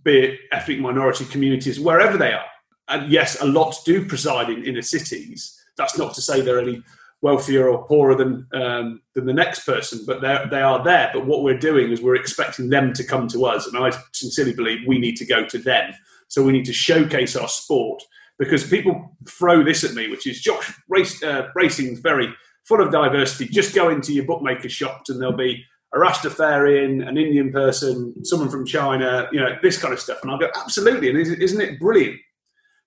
be 0.05 0.19
it 0.19 0.40
ethnic 0.52 0.81
minority 0.81 1.25
communities, 1.26 1.81
wherever 1.81 2.19
they 2.19 2.33
are. 2.33 2.45
And 2.88 3.11
yes, 3.11 3.40
a 3.40 3.47
lot 3.47 3.76
do 3.85 4.05
preside 4.05 4.50
in 4.50 4.64
inner 4.64 4.83
cities. 4.83 5.59
That's 5.76 5.97
not 5.97 6.14
to 6.14 6.23
say 6.23 6.40
there 6.40 6.57
are 6.57 6.61
any 6.62 6.83
wealthier 7.26 7.68
or 7.68 7.85
poorer 7.87 8.14
than 8.14 8.47
um, 8.54 9.02
than 9.14 9.26
the 9.26 9.33
next 9.33 9.66
person, 9.66 9.99
but 10.06 10.21
they 10.21 10.37
they 10.50 10.62
are 10.62 10.83
there. 10.85 11.11
But 11.12 11.26
what 11.26 11.42
we're 11.42 11.59
doing 11.59 11.90
is 11.90 12.00
we're 12.00 12.23
expecting 12.25 12.71
them 12.71 12.92
to 12.92 13.04
come 13.04 13.26
to 13.28 13.47
us, 13.47 13.66
and 13.66 13.76
I 13.76 13.90
sincerely 14.12 14.54
believe 14.54 14.78
we 14.87 14.99
need 14.99 15.16
to 15.16 15.26
go 15.26 15.45
to 15.45 15.59
them. 15.59 15.92
So 16.28 16.42
we 16.42 16.52
need 16.52 16.66
to 16.66 16.73
showcase 16.73 17.35
our 17.37 17.49
sport 17.49 18.02
because 18.38 18.68
people 18.68 19.16
throw 19.28 19.64
this 19.64 19.83
at 19.83 19.95
me, 19.95 20.09
which 20.09 20.26
is 20.26 20.40
Josh 20.40 20.73
race, 20.88 21.23
uh, 21.23 21.49
racing's 21.54 22.00
very 22.00 22.33
full 22.64 22.80
of 22.80 22.92
diversity. 22.92 23.49
Just 23.49 23.75
go 23.75 23.88
into 23.88 24.12
your 24.12 24.25
bookmaker 24.25 24.68
shops 24.68 25.11
and 25.11 25.21
there'll 25.21 25.37
be 25.37 25.64
a 25.95 25.99
Rastafarian, 25.99 27.06
an 27.06 27.16
Indian 27.16 27.52
person, 27.52 28.12
someone 28.25 28.50
from 28.50 28.66
China, 28.66 29.28
you 29.33 29.40
know, 29.40 29.56
this 29.62 29.78
kind 29.78 29.95
of 29.95 30.00
stuff. 30.00 30.18
And 30.23 30.30
I'll 30.30 30.38
go, 30.38 30.50
absolutely. 30.56 31.09
And 31.11 31.18
isn't 31.18 31.61
it 31.61 31.78
brilliant? 31.78 32.18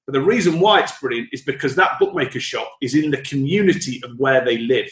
But 0.09 0.13
the 0.13 0.25
reason 0.25 0.59
why 0.59 0.79
it's 0.79 0.99
brilliant 0.99 1.29
is 1.31 1.43
because 1.43 1.75
that 1.75 1.99
bookmaker 1.99 2.39
shop 2.39 2.67
is 2.81 2.95
in 2.95 3.11
the 3.11 3.21
community 3.21 4.01
of 4.03 4.17
where 4.17 4.43
they 4.43 4.57
live. 4.57 4.89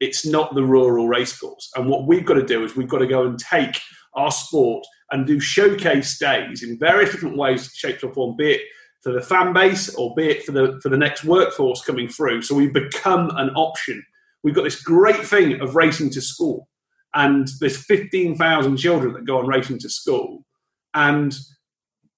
It's 0.00 0.26
not 0.26 0.52
the 0.56 0.64
rural 0.64 1.06
racecourse. 1.06 1.70
And 1.76 1.88
what 1.88 2.08
we've 2.08 2.24
got 2.24 2.34
to 2.34 2.44
do 2.44 2.64
is 2.64 2.74
we've 2.74 2.88
got 2.88 2.98
to 2.98 3.06
go 3.06 3.24
and 3.24 3.38
take 3.38 3.78
our 4.14 4.32
sport 4.32 4.84
and 5.12 5.28
do 5.28 5.38
showcase 5.38 6.18
days 6.18 6.64
in 6.64 6.76
various 6.76 7.12
different 7.12 7.36
ways, 7.36 7.70
shapes 7.72 8.02
or 8.02 8.12
form, 8.12 8.34
be 8.36 8.54
it 8.54 8.62
for 9.04 9.12
the 9.12 9.22
fan 9.22 9.52
base 9.52 9.94
or 9.94 10.12
be 10.16 10.30
it 10.30 10.42
for 10.42 10.50
the 10.50 10.80
for 10.82 10.88
the 10.88 10.96
next 10.96 11.22
workforce 11.22 11.84
coming 11.84 12.08
through. 12.08 12.42
So 12.42 12.56
we 12.56 12.66
become 12.66 13.30
an 13.36 13.50
option. 13.50 14.04
We've 14.42 14.56
got 14.56 14.64
this 14.64 14.82
great 14.82 15.24
thing 15.24 15.60
of 15.60 15.76
racing 15.76 16.10
to 16.10 16.20
school, 16.20 16.68
and 17.14 17.46
there's 17.60 17.76
15,000 17.84 18.76
children 18.76 19.12
that 19.12 19.24
go 19.24 19.38
on 19.38 19.46
racing 19.46 19.78
to 19.78 19.88
school, 19.88 20.44
and 20.94 21.32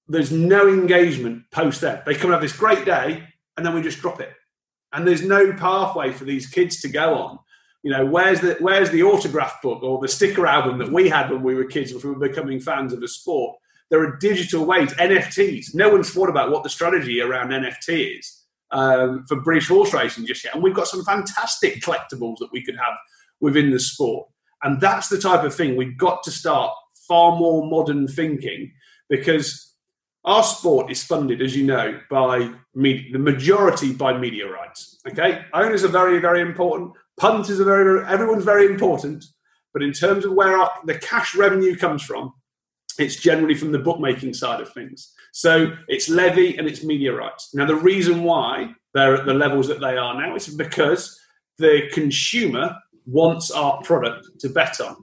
there's 0.08 0.32
no 0.32 0.68
engagement 0.68 1.50
post 1.50 1.80
that. 1.80 2.04
They 2.04 2.14
come 2.14 2.26
and 2.26 2.32
have 2.34 2.42
this 2.42 2.56
great 2.56 2.84
day, 2.84 3.26
and 3.56 3.64
then 3.64 3.74
we 3.74 3.82
just 3.82 4.00
drop 4.00 4.20
it. 4.20 4.32
And 4.92 5.06
there's 5.06 5.22
no 5.22 5.52
pathway 5.52 6.12
for 6.12 6.24
these 6.24 6.46
kids 6.46 6.80
to 6.82 6.88
go 6.88 7.14
on. 7.14 7.38
You 7.82 7.90
know, 7.90 8.06
where's 8.06 8.40
the 8.40 8.56
where's 8.60 8.90
the 8.90 9.02
autograph 9.02 9.60
book 9.62 9.82
or 9.82 10.00
the 10.00 10.08
sticker 10.08 10.46
album 10.46 10.78
that 10.78 10.92
we 10.92 11.08
had 11.08 11.30
when 11.30 11.42
we 11.42 11.54
were 11.54 11.64
kids, 11.64 11.92
if 11.92 12.04
we 12.04 12.10
were 12.10 12.28
becoming 12.28 12.60
fans 12.60 12.92
of 12.92 13.02
a 13.02 13.08
sport? 13.08 13.56
There 13.90 14.00
are 14.00 14.16
digital 14.16 14.64
ways, 14.64 14.92
NFTs. 14.94 15.74
No 15.74 15.90
one's 15.90 16.10
thought 16.10 16.30
about 16.30 16.50
what 16.50 16.62
the 16.62 16.70
strategy 16.70 17.20
around 17.20 17.50
NFT 17.50 18.18
is 18.18 18.44
um, 18.70 19.24
for 19.28 19.40
British 19.40 19.68
horse 19.68 19.92
racing 19.92 20.26
just 20.26 20.44
yet. 20.44 20.54
And 20.54 20.62
we've 20.62 20.74
got 20.74 20.88
some 20.88 21.04
fantastic 21.04 21.82
collectibles 21.82 22.38
that 22.38 22.48
we 22.52 22.64
could 22.64 22.76
have 22.76 22.96
within 23.40 23.70
the 23.70 23.78
sport. 23.78 24.28
And 24.62 24.80
that's 24.80 25.08
the 25.08 25.18
type 25.18 25.44
of 25.44 25.54
thing 25.54 25.76
we've 25.76 25.98
got 25.98 26.22
to 26.22 26.30
start 26.30 26.72
far 27.06 27.36
more 27.36 27.66
modern 27.68 28.08
thinking 28.08 28.72
because 29.10 29.73
our 30.24 30.42
sport 30.42 30.90
is 30.90 31.04
funded, 31.04 31.42
as 31.42 31.54
you 31.54 31.64
know, 31.64 32.00
by 32.10 32.50
the 32.74 33.18
majority 33.18 33.92
by 33.92 34.16
media 34.16 34.50
rights. 34.50 34.98
Okay, 35.06 35.44
owners 35.52 35.84
are 35.84 35.88
very, 35.88 36.18
very 36.18 36.40
important. 36.40 36.92
Punters 37.18 37.60
are 37.60 37.64
very, 37.64 37.84
very 37.84 38.06
everyone's 38.06 38.44
very 38.44 38.66
important. 38.66 39.24
But 39.72 39.82
in 39.82 39.92
terms 39.92 40.24
of 40.24 40.32
where 40.32 40.56
our, 40.56 40.70
the 40.84 40.98
cash 40.98 41.34
revenue 41.34 41.76
comes 41.76 42.02
from, 42.02 42.32
it's 42.98 43.16
generally 43.16 43.54
from 43.54 43.72
the 43.72 43.78
bookmaking 43.78 44.34
side 44.34 44.60
of 44.60 44.72
things. 44.72 45.12
So 45.32 45.72
it's 45.88 46.08
levy 46.08 46.56
and 46.56 46.68
it's 46.68 46.84
media 46.84 47.12
rights. 47.12 47.52
Now, 47.54 47.66
the 47.66 47.74
reason 47.74 48.22
why 48.22 48.72
they're 48.94 49.16
at 49.16 49.26
the 49.26 49.34
levels 49.34 49.66
that 49.68 49.80
they 49.80 49.96
are 49.96 50.20
now 50.20 50.36
is 50.36 50.46
because 50.48 51.18
the 51.58 51.90
consumer 51.92 52.76
wants 53.04 53.50
our 53.50 53.82
product 53.82 54.26
to 54.40 54.48
bet 54.48 54.80
on. 54.80 54.96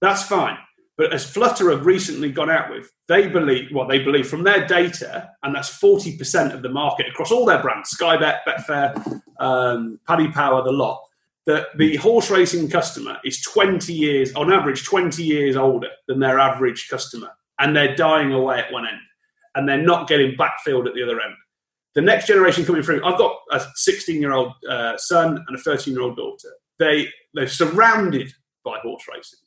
That's 0.00 0.24
fine. 0.24 0.58
But 1.00 1.14
as 1.14 1.24
Flutter 1.24 1.70
have 1.70 1.86
recently 1.86 2.30
gone 2.30 2.50
out 2.50 2.70
with, 2.70 2.92
they 3.08 3.26
believe 3.26 3.72
what 3.72 3.88
they 3.88 4.00
believe 4.00 4.28
from 4.28 4.42
their 4.42 4.66
data, 4.66 5.30
and 5.42 5.54
that's 5.54 5.70
40% 5.70 6.52
of 6.52 6.60
the 6.60 6.68
market 6.68 7.08
across 7.08 7.32
all 7.32 7.46
their 7.46 7.62
brands 7.62 7.88
Sky 7.88 8.18
Bet, 8.18 8.42
Betfair, 8.46 9.22
um, 9.38 9.98
Paddy 10.06 10.28
Power, 10.28 10.62
the 10.62 10.72
lot 10.72 11.00
that 11.46 11.68
the 11.78 11.96
horse 11.96 12.30
racing 12.30 12.68
customer 12.68 13.16
is 13.24 13.40
20 13.40 13.94
years, 13.94 14.34
on 14.34 14.52
average, 14.52 14.84
20 14.84 15.22
years 15.22 15.56
older 15.56 15.88
than 16.06 16.20
their 16.20 16.38
average 16.38 16.86
customer. 16.90 17.30
And 17.58 17.74
they're 17.74 17.96
dying 17.96 18.34
away 18.34 18.58
at 18.58 18.70
one 18.70 18.86
end. 18.86 19.00
And 19.54 19.66
they're 19.66 19.80
not 19.80 20.06
getting 20.06 20.36
backfilled 20.36 20.86
at 20.86 20.92
the 20.92 21.02
other 21.02 21.18
end. 21.18 21.32
The 21.94 22.02
next 22.02 22.26
generation 22.26 22.66
coming 22.66 22.82
through, 22.82 23.02
I've 23.06 23.16
got 23.16 23.38
a 23.50 23.62
16 23.74 24.20
year 24.20 24.34
old 24.34 24.52
uh, 24.68 24.98
son 24.98 25.42
and 25.48 25.56
a 25.56 25.60
13 25.62 25.94
year 25.94 26.02
old 26.02 26.18
daughter. 26.18 26.50
They, 26.78 27.08
they're 27.32 27.48
surrounded 27.48 28.34
by 28.66 28.80
horse 28.82 29.04
racing 29.10 29.38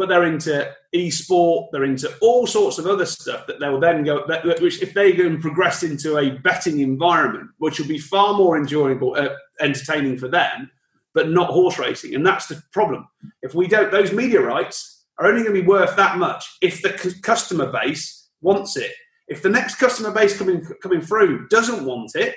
but 0.00 0.08
they're 0.08 0.24
into 0.24 0.66
e-sport, 0.94 1.68
they're 1.70 1.84
into 1.84 2.10
all 2.22 2.46
sorts 2.46 2.78
of 2.78 2.86
other 2.86 3.04
stuff 3.04 3.46
that 3.46 3.60
they'll 3.60 3.78
then 3.78 4.02
go, 4.02 4.24
which 4.58 4.80
if 4.80 4.94
they 4.94 5.14
and 5.20 5.42
progress 5.42 5.82
into 5.82 6.16
a 6.16 6.38
betting 6.38 6.80
environment, 6.80 7.50
which 7.58 7.78
will 7.78 7.86
be 7.86 7.98
far 7.98 8.32
more 8.32 8.56
enjoyable, 8.56 9.14
uh, 9.14 9.28
entertaining 9.60 10.16
for 10.16 10.26
them, 10.26 10.70
but 11.12 11.28
not 11.28 11.50
horse 11.50 11.78
racing. 11.78 12.14
And 12.14 12.24
that's 12.24 12.46
the 12.46 12.62
problem. 12.72 13.06
If 13.42 13.54
we 13.54 13.68
don't, 13.68 13.92
those 13.92 14.10
media 14.10 14.40
rights 14.40 15.04
are 15.18 15.26
only 15.26 15.42
going 15.42 15.54
to 15.54 15.60
be 15.60 15.68
worth 15.68 15.94
that 15.96 16.16
much 16.16 16.46
if 16.62 16.80
the 16.80 16.96
c- 16.96 17.20
customer 17.20 17.70
base 17.70 18.30
wants 18.40 18.78
it. 18.78 18.92
If 19.28 19.42
the 19.42 19.50
next 19.50 19.74
customer 19.74 20.12
base 20.12 20.34
coming 20.34 20.66
coming 20.82 21.02
through 21.02 21.48
doesn't 21.48 21.84
want 21.84 22.12
it, 22.14 22.36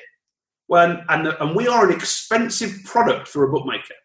when 0.68 1.02
and 1.08 1.28
and 1.28 1.56
we 1.56 1.70
are 1.70 1.88
an 1.88 1.96
expensive 1.96 2.84
product 2.84 3.30
for 3.30 3.46
a 3.46 3.50
bookmaker. 3.50 3.96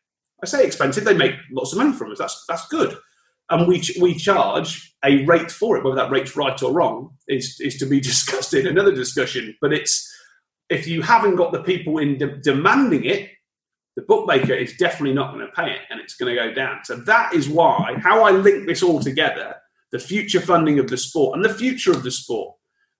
I 0.44 0.46
say 0.46 0.64
expensive; 0.64 1.04
they 1.04 1.12
make 1.12 1.34
lots 1.50 1.72
of 1.72 1.78
money 1.78 1.92
from 1.92 2.12
us. 2.12 2.18
That's 2.18 2.44
that's 2.46 2.68
good 2.68 2.96
and 3.50 3.66
we 3.66 3.82
we 4.00 4.14
charge 4.14 4.94
a 5.04 5.24
rate 5.24 5.50
for 5.50 5.76
it. 5.76 5.84
Whether 5.84 5.96
that 5.96 6.10
rate's 6.10 6.36
right 6.36 6.60
or 6.62 6.72
wrong 6.72 7.16
is 7.28 7.58
is 7.60 7.76
to 7.78 7.86
be 7.86 8.00
discussed 8.12 8.54
in 8.54 8.66
another 8.66 8.94
discussion. 8.94 9.56
But 9.60 9.72
it's 9.72 10.10
if 10.68 10.86
you 10.86 11.02
haven't 11.02 11.36
got 11.36 11.52
the 11.52 11.62
people 11.62 11.98
in 11.98 12.18
de- 12.18 12.36
demanding 12.38 13.04
it, 13.04 13.30
the 13.96 14.02
bookmaker 14.02 14.52
is 14.52 14.76
definitely 14.76 15.14
not 15.14 15.32
going 15.32 15.46
to 15.46 15.52
pay 15.52 15.70
it, 15.70 15.80
and 15.90 16.00
it's 16.00 16.14
going 16.14 16.34
to 16.34 16.40
go 16.40 16.52
down. 16.52 16.80
So 16.84 16.96
that 16.96 17.34
is 17.34 17.48
why 17.48 17.96
how 18.02 18.24
I 18.24 18.32
link 18.32 18.66
this 18.66 18.82
all 18.82 19.00
together: 19.00 19.56
the 19.92 19.98
future 19.98 20.40
funding 20.40 20.78
of 20.78 20.88
the 20.88 20.98
sport 20.98 21.36
and 21.36 21.44
the 21.44 21.54
future 21.54 21.92
of 21.92 22.02
the 22.02 22.10
sport 22.10 22.54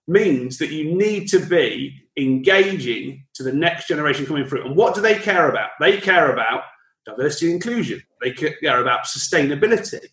means 0.07 0.57
that 0.57 0.71
you 0.71 0.95
need 0.95 1.27
to 1.27 1.39
be 1.39 1.95
engaging 2.17 3.23
to 3.35 3.43
the 3.43 3.53
next 3.53 3.87
generation 3.87 4.25
coming 4.25 4.43
through. 4.43 4.65
And 4.65 4.75
what 4.75 4.95
do 4.95 5.01
they 5.01 5.13
care 5.13 5.47
about? 5.47 5.69
They 5.79 5.97
care 5.97 6.33
about 6.33 6.63
diversity 7.05 7.45
and 7.45 7.55
inclusion. 7.55 8.01
They 8.19 8.31
care 8.31 8.81
about 8.81 9.05
sustainability 9.05 10.07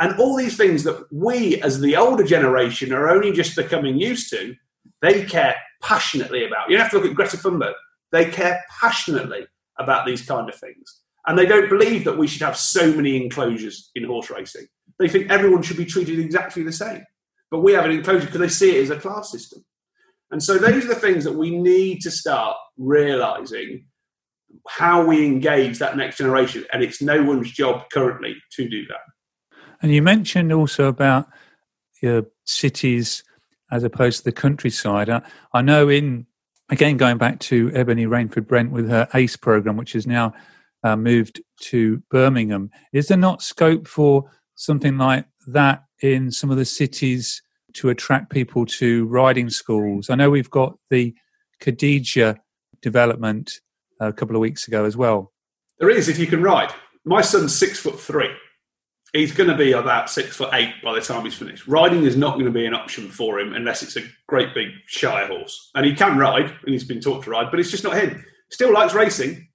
and 0.00 0.18
all 0.18 0.34
these 0.34 0.56
things 0.56 0.82
that 0.84 1.06
we, 1.12 1.60
as 1.62 1.80
the 1.80 1.94
older 1.94 2.24
generation, 2.24 2.92
are 2.92 3.10
only 3.10 3.32
just 3.32 3.54
becoming 3.54 3.98
used 3.98 4.30
to, 4.30 4.56
they 5.02 5.24
care 5.24 5.56
passionately 5.82 6.46
about. 6.46 6.70
You 6.70 6.78
have 6.78 6.90
to 6.90 6.98
look 6.98 7.10
at 7.10 7.14
Greta 7.14 7.36
Thunberg. 7.36 7.74
They 8.10 8.30
care 8.30 8.64
passionately 8.80 9.46
about 9.78 10.06
these 10.06 10.22
kind 10.22 10.48
of 10.48 10.54
things. 10.54 11.02
And 11.26 11.38
they 11.38 11.44
don't 11.44 11.68
believe 11.68 12.04
that 12.04 12.16
we 12.16 12.26
should 12.26 12.42
have 12.42 12.56
so 12.56 12.92
many 12.92 13.22
enclosures 13.22 13.90
in 13.94 14.04
horse 14.04 14.30
racing. 14.30 14.66
They 14.98 15.08
think 15.08 15.30
everyone 15.30 15.62
should 15.62 15.76
be 15.76 15.84
treated 15.84 16.18
exactly 16.18 16.62
the 16.62 16.72
same. 16.72 17.04
but 17.50 17.60
we 17.60 17.72
have 17.72 17.84
an 17.84 17.90
enclosure 17.90 18.26
because 18.26 18.40
they 18.40 18.48
see 18.48 18.76
it 18.76 18.82
as 18.82 18.90
a 18.90 18.96
class 18.96 19.30
system. 19.30 19.64
And 20.30 20.42
so 20.42 20.56
those 20.56 20.84
are 20.84 20.88
the 20.88 20.94
things 20.94 21.24
that 21.24 21.34
we 21.34 21.50
need 21.50 22.00
to 22.02 22.10
start 22.10 22.56
realizing 22.78 23.86
how 24.68 25.04
we 25.04 25.26
engage 25.26 25.78
that 25.78 25.96
next 25.96 26.18
generation. 26.18 26.64
And 26.72 26.82
it's 26.82 27.02
no 27.02 27.22
one's 27.22 27.50
job 27.50 27.90
currently 27.92 28.36
to 28.52 28.68
do 28.68 28.86
that. 28.86 29.00
And 29.82 29.92
you 29.92 30.02
mentioned 30.02 30.52
also 30.52 30.88
about 30.88 31.28
your 32.02 32.24
cities 32.44 33.22
as 33.70 33.84
opposed 33.84 34.18
to 34.18 34.24
the 34.24 34.32
countryside. 34.32 35.08
I, 35.52 35.62
know 35.62 35.88
in, 35.88 36.26
again, 36.70 36.96
going 36.96 37.18
back 37.18 37.38
to 37.40 37.70
Ebony 37.74 38.06
Rainford 38.06 38.46
Brent 38.46 38.72
with 38.72 38.88
her 38.88 39.08
ACE 39.14 39.36
program, 39.36 39.76
which 39.76 39.94
is 39.94 40.06
now 40.06 40.32
uh, 40.82 40.96
moved 40.96 41.40
to 41.60 42.02
Birmingham, 42.10 42.70
is 42.92 43.08
there 43.08 43.18
not 43.18 43.42
scope 43.42 43.86
for 43.86 44.30
something 44.54 44.98
like 44.98 45.26
that 45.46 45.84
in 46.02 46.30
some 46.30 46.50
of 46.50 46.56
the 46.56 46.64
cities 46.64 47.42
to 47.74 47.90
attract 47.90 48.30
people 48.30 48.66
to 48.66 49.06
riding 49.06 49.50
schools? 49.50 50.10
I 50.10 50.16
know 50.16 50.30
we've 50.30 50.50
got 50.50 50.76
the 50.90 51.14
Khadija 51.62 52.38
development 52.82 53.60
a 54.00 54.12
couple 54.12 54.34
of 54.34 54.40
weeks 54.40 54.66
ago 54.66 54.84
as 54.84 54.96
well. 54.96 55.32
There 55.78 55.90
is, 55.90 56.08
if 56.08 56.18
you 56.18 56.26
can 56.26 56.42
ride. 56.42 56.72
My 57.04 57.20
son's 57.20 57.56
six 57.56 57.78
foot 57.78 57.98
three. 57.98 58.30
He's 59.12 59.32
going 59.32 59.50
to 59.50 59.56
be 59.56 59.72
about 59.72 60.08
six 60.08 60.36
foot 60.36 60.50
eight 60.52 60.74
by 60.84 60.94
the 60.94 61.00
time 61.00 61.24
he's 61.24 61.34
finished. 61.34 61.66
Riding 61.66 62.04
is 62.04 62.16
not 62.16 62.34
going 62.34 62.46
to 62.46 62.52
be 62.52 62.66
an 62.66 62.74
option 62.74 63.08
for 63.08 63.40
him 63.40 63.54
unless 63.54 63.82
it's 63.82 63.96
a 63.96 64.02
great 64.28 64.54
big 64.54 64.68
Shire 64.86 65.26
horse. 65.26 65.70
And 65.74 65.84
he 65.84 65.94
can 65.94 66.16
ride, 66.16 66.44
and 66.44 66.72
he's 66.72 66.84
been 66.84 67.00
taught 67.00 67.24
to 67.24 67.30
ride, 67.30 67.50
but 67.50 67.58
it's 67.58 67.70
just 67.70 67.82
not 67.82 67.96
him. 67.96 68.24
Still 68.50 68.72
likes 68.72 68.94
racing. 68.94 69.48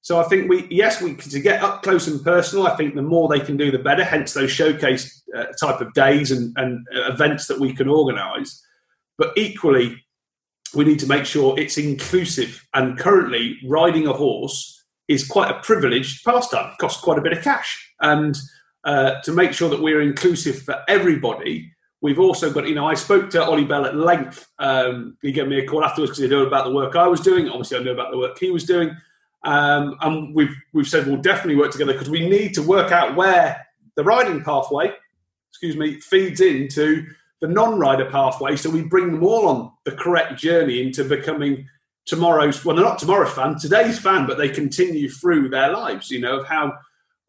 So 0.00 0.20
I 0.20 0.24
think 0.24 0.48
we, 0.48 0.66
yes, 0.70 1.00
we 1.02 1.16
to 1.16 1.40
get 1.40 1.62
up 1.62 1.82
close 1.82 2.06
and 2.06 2.22
personal. 2.22 2.66
I 2.66 2.76
think 2.76 2.94
the 2.94 3.02
more 3.02 3.28
they 3.28 3.40
can 3.40 3.56
do, 3.56 3.70
the 3.72 3.78
better. 3.78 4.04
Hence 4.04 4.34
those 4.34 4.50
showcase 4.50 5.22
uh, 5.36 5.46
type 5.60 5.80
of 5.80 5.92
days 5.94 6.30
and, 6.30 6.52
and 6.56 6.86
events 6.92 7.48
that 7.48 7.58
we 7.58 7.72
can 7.72 7.88
organise. 7.88 8.64
But 9.18 9.32
equally, 9.36 10.04
we 10.74 10.84
need 10.84 11.00
to 11.00 11.08
make 11.08 11.26
sure 11.26 11.58
it's 11.58 11.78
inclusive. 11.78 12.64
And 12.74 12.98
currently, 12.98 13.58
riding 13.66 14.06
a 14.06 14.12
horse 14.12 14.84
is 15.08 15.26
quite 15.26 15.50
a 15.50 15.60
privileged 15.60 16.24
pastime. 16.24 16.72
It 16.72 16.78
costs 16.78 17.02
quite 17.02 17.18
a 17.18 17.22
bit 17.22 17.32
of 17.32 17.42
cash. 17.42 17.92
And 18.00 18.36
uh, 18.86 19.20
to 19.20 19.32
make 19.32 19.52
sure 19.52 19.68
that 19.68 19.82
we're 19.82 20.00
inclusive 20.00 20.62
for 20.62 20.82
everybody, 20.88 21.70
we've 22.00 22.18
also 22.18 22.50
got, 22.50 22.66
you 22.66 22.74
know, 22.74 22.86
I 22.86 22.94
spoke 22.94 23.28
to 23.30 23.44
Ollie 23.44 23.64
Bell 23.64 23.84
at 23.84 23.96
length. 23.96 24.48
Um, 24.58 25.18
he 25.20 25.32
gave 25.32 25.48
me 25.48 25.58
a 25.58 25.66
call 25.66 25.84
afterwards 25.84 26.12
because 26.12 26.22
he 26.22 26.28
knew 26.28 26.46
about 26.46 26.64
the 26.64 26.72
work 26.72 26.96
I 26.96 27.06
was 27.06 27.20
doing. 27.20 27.48
Obviously, 27.48 27.76
I 27.76 27.82
know 27.82 27.92
about 27.92 28.12
the 28.12 28.18
work 28.18 28.38
he 28.38 28.50
was 28.50 28.64
doing. 28.64 28.96
Um, 29.44 29.96
and 30.00 30.34
we've, 30.34 30.54
we've 30.72 30.88
said 30.88 31.06
we'll 31.06 31.18
definitely 31.18 31.56
work 31.56 31.72
together 31.72 31.92
because 31.92 32.08
we 32.08 32.28
need 32.28 32.54
to 32.54 32.62
work 32.62 32.92
out 32.92 33.14
where 33.14 33.66
the 33.96 34.04
riding 34.04 34.42
pathway, 34.42 34.92
excuse 35.50 35.76
me, 35.76 36.00
feeds 36.00 36.40
into 36.40 37.06
the 37.40 37.48
non-rider 37.48 38.10
pathway, 38.10 38.56
so 38.56 38.70
we 38.70 38.82
bring 38.82 39.12
them 39.12 39.22
all 39.22 39.48
on 39.48 39.72
the 39.84 39.92
correct 39.92 40.38
journey 40.38 40.80
into 40.80 41.04
becoming 41.04 41.68
tomorrow's 42.06 42.64
well, 42.64 42.76
they're 42.76 42.84
not 42.84 42.98
tomorrow's 42.98 43.32
fan, 43.32 43.58
today's 43.58 43.98
fan, 43.98 44.26
but 44.26 44.38
they 44.38 44.48
continue 44.48 45.10
through 45.10 45.48
their 45.48 45.70
lives. 45.70 46.10
You 46.10 46.20
know 46.20 46.40
of 46.40 46.46
how 46.46 46.72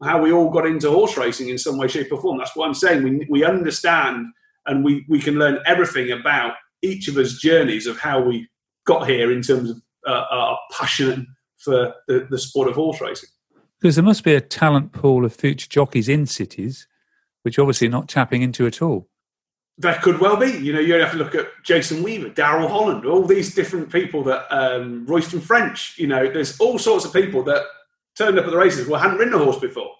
how 0.02 0.22
we 0.22 0.32
all 0.32 0.50
got 0.50 0.66
into 0.66 0.90
horse 0.90 1.16
racing 1.16 1.48
in 1.48 1.58
some 1.58 1.76
way, 1.76 1.88
shape, 1.88 2.12
or 2.12 2.20
form. 2.20 2.38
That's 2.38 2.54
what 2.54 2.66
I'm 2.66 2.74
saying. 2.74 3.02
We 3.02 3.26
we 3.28 3.44
understand 3.44 4.26
and 4.66 4.84
we 4.84 5.04
we 5.08 5.20
can 5.20 5.38
learn 5.38 5.58
everything 5.66 6.10
about 6.10 6.54
each 6.82 7.08
of 7.08 7.16
us 7.16 7.38
journeys 7.38 7.86
of 7.86 7.98
how 7.98 8.20
we 8.20 8.48
got 8.86 9.08
here 9.08 9.32
in 9.32 9.42
terms 9.42 9.70
of 9.70 9.82
uh, 10.06 10.24
our 10.30 10.58
passion 10.78 11.26
for 11.58 11.94
the, 12.06 12.26
the 12.30 12.38
sport 12.38 12.68
of 12.68 12.74
horse 12.74 13.00
racing. 13.00 13.28
Because 13.80 13.96
there 13.96 14.04
must 14.04 14.24
be 14.24 14.34
a 14.34 14.40
talent 14.40 14.92
pool 14.92 15.24
of 15.24 15.34
future 15.34 15.68
jockeys 15.68 16.08
in 16.08 16.26
cities, 16.26 16.86
which 17.42 17.58
obviously 17.58 17.88
not 17.88 18.08
tapping 18.08 18.42
into 18.42 18.66
at 18.66 18.80
all. 18.80 19.08
That 19.78 20.02
could 20.02 20.18
well 20.18 20.36
be. 20.36 20.50
You 20.50 20.72
know, 20.72 20.80
you 20.80 20.94
have 20.94 21.12
to 21.12 21.18
look 21.18 21.36
at 21.36 21.46
Jason 21.64 22.02
Weaver, 22.02 22.30
Darryll 22.30 22.68
Holland, 22.68 23.06
all 23.06 23.24
these 23.24 23.54
different 23.54 23.92
people 23.92 24.24
that 24.24 24.46
um, 24.50 25.06
Royston 25.06 25.40
French. 25.40 25.96
You 25.98 26.08
know, 26.08 26.28
there's 26.28 26.58
all 26.58 26.78
sorts 26.78 27.04
of 27.04 27.12
people 27.12 27.44
that 27.44 27.62
turned 28.18 28.38
up 28.38 28.44
at 28.44 28.50
the 28.50 28.56
races 28.56 28.86
well 28.86 29.00
hadn't 29.00 29.18
ridden 29.18 29.34
a 29.34 29.38
horse 29.38 29.58
before. 29.58 29.90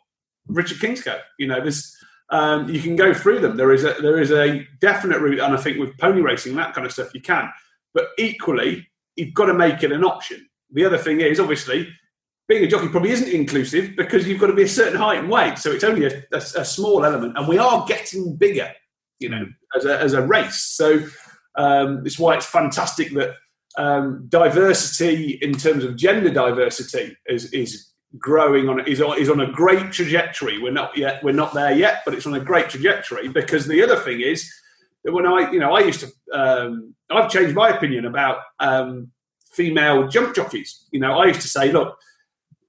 Richard 0.48 0.78
Kingscote. 0.78 1.20
You 1.38 1.46
know, 1.46 1.60
there's 1.60 1.96
um, 2.30 2.68
you 2.68 2.80
can 2.80 2.96
go 2.96 3.14
through 3.14 3.40
them. 3.40 3.56
There 3.56 3.72
is 3.72 3.84
a 3.84 3.94
there 4.00 4.20
is 4.20 4.32
a 4.32 4.66
definite 4.80 5.20
route, 5.20 5.40
and 5.40 5.54
I 5.54 5.56
think 5.56 5.78
with 5.78 5.96
pony 5.98 6.20
racing 6.20 6.56
that 6.56 6.74
kind 6.74 6.86
of 6.86 6.92
stuff 6.92 7.14
you 7.14 7.22
can. 7.22 7.48
But 7.94 8.08
equally, 8.18 8.86
you've 9.16 9.34
got 9.34 9.46
to 9.46 9.54
make 9.54 9.82
it 9.82 9.92
an 9.92 10.04
option. 10.04 10.46
The 10.72 10.84
other 10.84 10.98
thing 10.98 11.20
is 11.20 11.40
obviously 11.40 11.88
being 12.48 12.64
a 12.64 12.68
jockey 12.68 12.88
probably 12.88 13.10
isn't 13.10 13.28
inclusive 13.28 13.94
because 13.96 14.26
you've 14.26 14.40
got 14.40 14.48
to 14.48 14.54
be 14.54 14.62
a 14.62 14.68
certain 14.68 14.98
height 14.98 15.18
and 15.18 15.30
weight, 15.30 15.58
so 15.58 15.70
it's 15.70 15.84
only 15.84 16.06
a, 16.06 16.22
a, 16.32 16.36
a 16.36 16.64
small 16.64 17.04
element, 17.04 17.36
and 17.36 17.46
we 17.46 17.58
are 17.58 17.84
getting 17.86 18.36
bigger 18.36 18.72
you 19.18 19.28
know, 19.28 19.46
as 19.76 19.84
a, 19.84 20.00
as 20.00 20.12
a 20.12 20.22
race. 20.22 20.60
So 20.62 21.00
um, 21.56 22.02
it's 22.06 22.18
why 22.18 22.36
it's 22.36 22.46
fantastic 22.46 23.12
that 23.14 23.34
um, 23.76 24.26
diversity 24.28 25.38
in 25.42 25.52
terms 25.52 25.84
of 25.84 25.96
gender 25.96 26.30
diversity 26.30 27.16
is, 27.26 27.52
is 27.52 27.92
growing 28.16 28.68
on 28.68 28.86
is, 28.86 29.00
on 29.00 29.18
is 29.18 29.28
on 29.28 29.40
a 29.40 29.50
great 29.50 29.92
trajectory. 29.92 30.58
We're 30.60 30.72
not 30.72 30.96
yet 30.96 31.22
we're 31.22 31.32
not 31.32 31.52
there 31.52 31.72
yet, 31.72 32.02
but 32.04 32.14
it's 32.14 32.26
on 32.26 32.34
a 32.34 32.40
great 32.40 32.70
trajectory 32.70 33.28
because 33.28 33.66
the 33.66 33.82
other 33.82 33.96
thing 33.96 34.20
is 34.20 34.50
that 35.04 35.12
when 35.12 35.26
I 35.26 35.50
you 35.50 35.58
know 35.58 35.74
I 35.74 35.80
used 35.80 36.00
to 36.00 36.38
um, 36.38 36.94
I've 37.10 37.30
changed 37.30 37.54
my 37.54 37.70
opinion 37.70 38.06
about 38.06 38.38
um, 38.60 39.10
female 39.52 40.08
jump 40.08 40.34
jockeys. 40.34 40.86
You 40.90 41.00
know 41.00 41.18
I 41.18 41.26
used 41.26 41.42
to 41.42 41.48
say 41.48 41.70
look 41.70 41.98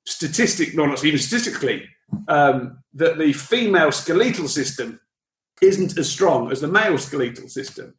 statistic 0.06 0.76
not 0.76 1.04
even 1.06 1.20
statistically 1.20 1.88
um, 2.28 2.80
that 2.94 3.18
the 3.18 3.34
female 3.34 3.92
skeletal 3.92 4.48
system 4.48 5.00
isn't 5.62 5.98
as 5.98 6.10
strong 6.10 6.52
as 6.52 6.62
the 6.62 6.68
male 6.68 6.98
skeletal 6.98 7.48
system. 7.48 7.94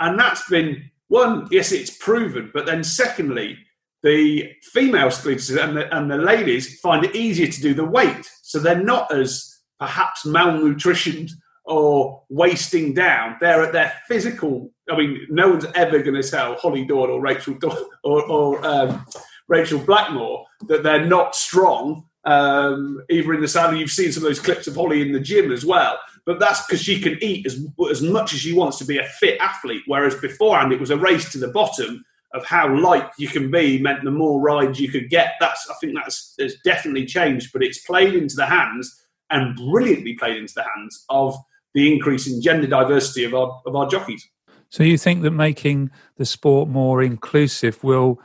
And 0.00 0.18
that's 0.18 0.48
been 0.48 0.90
one, 1.08 1.46
yes, 1.50 1.72
it's 1.72 1.96
proven, 1.98 2.50
but 2.54 2.66
then 2.66 2.82
secondly, 2.82 3.58
the 4.02 4.52
female 4.62 5.10
skeletal 5.10 5.58
and 5.60 5.76
the, 5.76 5.96
and 5.96 6.10
the 6.10 6.16
ladies 6.16 6.80
find 6.80 7.04
it 7.04 7.14
easier 7.14 7.46
to 7.46 7.60
do 7.60 7.74
the 7.74 7.84
weight. 7.84 8.30
So 8.42 8.58
they're 8.58 8.82
not 8.82 9.14
as 9.14 9.60
perhaps 9.78 10.24
malnutritioned 10.24 11.30
or 11.64 12.22
wasting 12.28 12.94
down. 12.94 13.36
They're 13.40 13.62
at 13.62 13.72
their 13.72 13.92
physical. 14.08 14.72
I 14.90 14.96
mean, 14.96 15.26
no 15.30 15.50
one's 15.50 15.66
ever 15.74 16.02
going 16.02 16.20
to 16.20 16.28
tell 16.28 16.56
Hollie 16.56 16.84
Doyle 16.84 17.10
or 17.10 17.20
Rachel 17.20 17.54
Dawn 17.54 17.76
or, 18.04 18.22
or 18.24 18.66
um, 18.66 19.06
Rachael 19.48 19.78
Blackmore 19.78 20.46
that 20.68 20.82
they're 20.82 21.06
not 21.06 21.34
strong. 21.34 22.04
Um, 22.24 23.02
either 23.10 23.34
in 23.34 23.40
the 23.40 23.48
saddle, 23.48 23.78
you've 23.78 23.90
seen 23.90 24.12
some 24.12 24.22
of 24.22 24.28
those 24.28 24.40
clips 24.40 24.66
of 24.66 24.76
Hollie 24.76 25.02
in 25.02 25.12
the 25.12 25.20
gym 25.20 25.50
as 25.50 25.64
well 25.64 25.98
but 26.24 26.38
that's 26.38 26.64
because 26.64 26.80
she 26.80 27.00
can 27.00 27.18
eat 27.20 27.46
as, 27.46 27.64
as 27.90 28.02
much 28.02 28.32
as 28.32 28.40
she 28.40 28.52
wants 28.52 28.78
to 28.78 28.84
be 28.84 28.98
a 28.98 29.04
fit 29.04 29.40
athlete. 29.40 29.82
Whereas 29.86 30.14
beforehand, 30.14 30.72
it 30.72 30.80
was 30.80 30.90
a 30.90 30.96
race 30.96 31.32
to 31.32 31.38
the 31.38 31.48
bottom 31.48 32.04
of 32.34 32.44
how 32.44 32.74
light 32.74 33.10
you 33.18 33.28
can 33.28 33.50
be 33.50 33.80
meant 33.80 34.04
the 34.04 34.10
more 34.10 34.40
rides 34.40 34.80
you 34.80 34.90
could 34.90 35.10
get. 35.10 35.34
That's 35.40 35.68
I 35.70 35.74
think 35.80 35.94
that's 35.94 36.34
has 36.40 36.56
definitely 36.64 37.06
changed, 37.06 37.50
but 37.52 37.62
it's 37.62 37.78
played 37.78 38.14
into 38.14 38.36
the 38.36 38.46
hands 38.46 39.00
and 39.30 39.56
brilliantly 39.56 40.14
played 40.14 40.36
into 40.36 40.54
the 40.54 40.64
hands 40.74 41.04
of 41.08 41.36
the 41.74 41.92
increase 41.92 42.26
in 42.26 42.42
gender 42.42 42.66
diversity 42.66 43.24
of 43.24 43.34
our 43.34 43.60
of 43.66 43.76
our 43.76 43.88
jockeys. 43.88 44.28
So 44.68 44.82
you 44.82 44.96
think 44.96 45.22
that 45.22 45.32
making 45.32 45.90
the 46.16 46.24
sport 46.24 46.68
more 46.68 47.02
inclusive 47.02 47.84
will 47.84 48.18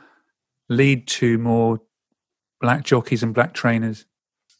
lead 0.70 1.06
to 1.08 1.36
more 1.38 1.80
black 2.60 2.84
jockeys 2.84 3.22
and 3.22 3.34
black 3.34 3.52
trainers? 3.52 4.06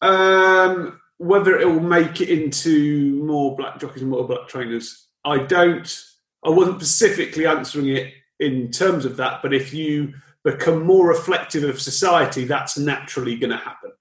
Um, 0.02 1.00
whether 1.16 1.58
it 1.58 1.66
will 1.66 1.80
make 1.80 2.20
it 2.20 2.28
into 2.28 3.22
more 3.24 3.56
black 3.56 3.80
jockeys 3.80 4.02
and 4.02 4.10
more 4.10 4.26
black 4.26 4.48
trainers, 4.48 5.08
I 5.24 5.38
don't. 5.38 6.04
I 6.44 6.50
wasn't 6.50 6.76
specifically 6.76 7.46
answering 7.46 7.88
it 7.88 8.12
in 8.40 8.70
terms 8.70 9.04
of 9.04 9.16
that, 9.16 9.40
but 9.42 9.52
if 9.52 9.72
you 9.72 10.14
become 10.44 10.84
more 10.84 11.08
reflective 11.08 11.64
of 11.64 11.80
society, 11.80 12.44
that's 12.44 12.78
naturally 12.78 13.36
going 13.36 13.50
to 13.50 13.56
happen. 13.56 13.92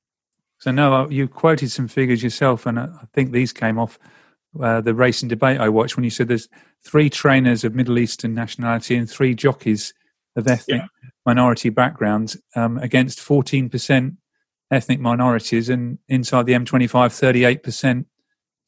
So, 0.60 0.72
no, 0.72 1.10
you 1.10 1.28
quoted 1.28 1.72
some 1.72 1.88
figures 1.88 2.24
yourself, 2.24 2.66
and 2.66 2.80
I 2.80 2.90
think 3.14 3.32
these 3.32 3.54
came 3.54 3.78
off 3.78 4.00
uh, 4.62 4.82
the 4.82 4.94
racing 4.94 5.30
debate 5.30 5.60
I 5.60 5.70
watched 5.70 5.96
when 5.96 6.04
you 6.04 6.10
said 6.10 6.28
there's 6.28 6.50
three 6.84 7.10
trainers 7.10 7.64
of 7.64 7.76
Middle 7.76 8.00
Eastern 8.00 8.34
nationality 8.34 8.96
and 8.96 9.10
three 9.10 9.36
jockeys 9.36 9.94
of 10.36 10.48
ethnic 10.48 10.82
yeah. 10.82 11.10
minority 11.26 11.70
backgrounds 11.70 12.38
um, 12.56 12.78
against 12.78 13.20
14% 13.20 14.18
ethnic 14.72 15.00
minorities, 15.00 15.70
and 15.70 16.00
inside 16.08 16.46
the 16.46 16.54
M25, 16.54 17.62
38%. 17.62 18.06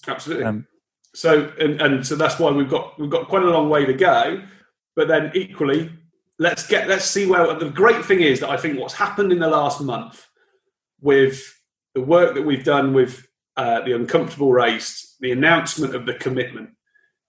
Absolutely. 0.07 0.45
Um, 0.45 0.67
so, 1.13 1.51
and, 1.59 1.81
and 1.81 2.05
so 2.05 2.15
that's 2.15 2.39
why 2.39 2.51
we've 2.51 2.69
got 2.69 2.97
we've 2.99 3.09
got 3.09 3.27
quite 3.27 3.43
a 3.43 3.49
long 3.49 3.69
way 3.69 3.85
to 3.85 3.93
go. 3.93 4.41
But 4.99 5.07
then 5.07 5.31
equally, 5.33 5.89
let's 6.39 6.67
get 6.67 6.89
let's 6.89 7.05
see 7.05 7.25
where 7.25 7.53
the 7.53 7.69
great 7.69 8.03
thing 8.03 8.19
is 8.19 8.41
that 8.41 8.49
I 8.49 8.57
think 8.57 8.77
what's 8.77 8.93
happened 8.93 9.31
in 9.31 9.39
the 9.39 9.47
last 9.47 9.79
month 9.79 10.27
with 10.99 11.41
the 11.95 12.01
work 12.01 12.35
that 12.35 12.41
we've 12.41 12.65
done 12.65 12.93
with 12.93 13.25
uh, 13.55 13.79
the 13.85 13.95
uncomfortable 13.95 14.51
race, 14.51 15.15
the 15.21 15.31
announcement 15.31 15.95
of 15.95 16.05
the 16.05 16.15
commitment 16.15 16.71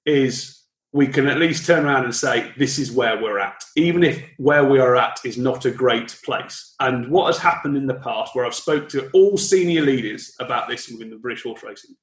is 0.04 0.64
we 0.92 1.06
can 1.06 1.28
at 1.28 1.38
least 1.38 1.64
turn 1.64 1.86
around 1.86 2.02
and 2.02 2.12
say, 2.12 2.52
this 2.58 2.76
is 2.76 2.90
where 2.90 3.22
we're 3.22 3.38
at, 3.38 3.62
even 3.76 4.02
if 4.02 4.20
where 4.38 4.64
we 4.64 4.80
are 4.80 4.96
at 4.96 5.20
is 5.24 5.38
not 5.38 5.64
a 5.64 5.70
great 5.70 6.18
place. 6.24 6.74
And 6.80 7.08
what 7.08 7.28
has 7.28 7.38
happened 7.38 7.76
in 7.76 7.86
the 7.86 7.94
past, 7.94 8.34
where 8.34 8.44
I've 8.44 8.52
spoke 8.52 8.88
to 8.88 9.08
all 9.10 9.36
senior 9.36 9.82
leaders 9.82 10.34
about 10.40 10.68
this 10.68 10.88
within 10.88 11.10
the 11.10 11.18
British 11.18 11.44
horse 11.44 11.62
racing, 11.62 11.94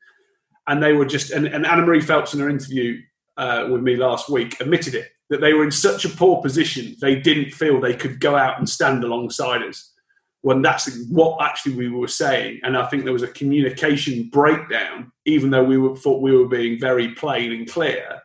and 0.66 0.82
they 0.82 0.94
were 0.94 1.06
just, 1.06 1.32
and, 1.32 1.46
and 1.46 1.66
Annamarie 1.66 2.02
Phelps 2.02 2.34
in 2.34 2.40
her 2.40 2.50
interview 2.50 3.02
uh, 3.36 3.68
with 3.70 3.82
me 3.82 3.98
last 3.98 4.30
week 4.30 4.62
admitted 4.62 4.96
it 4.96 5.10
that 5.30 5.42
they 5.42 5.54
were 5.54 5.64
in 5.64 5.72
such 5.72 6.06
a 6.06 6.10
poor 6.10 6.42
position 6.42 6.96
they 7.02 7.16
didn't 7.16 7.52
feel 7.52 7.80
they 7.80 7.96
could 7.96 8.20
go 8.20 8.36
out 8.36 8.58
and 8.58 8.70
stand 8.70 9.04
alongside 9.04 9.62
us 9.62 9.94
when 10.42 10.62
that's 10.62 10.90
what 11.10 11.42
actually 11.42 11.76
we 11.76 11.90
were 11.90 12.08
saying. 12.08 12.60
And 12.64 12.78
i 12.78 12.86
think 12.88 13.04
there 13.04 13.14
was 13.14 13.24
a 13.24 13.28
communication 13.28 14.30
breakdown 14.30 15.12
even 15.26 15.50
though 15.50 15.64
we 15.64 15.78
were, 15.78 15.96
thought 15.96 16.22
we 16.22 16.36
were 16.36 16.48
being 16.48 16.80
very 16.80 17.14
plain 17.16 17.52
and 17.52 17.70
clear 17.70 18.22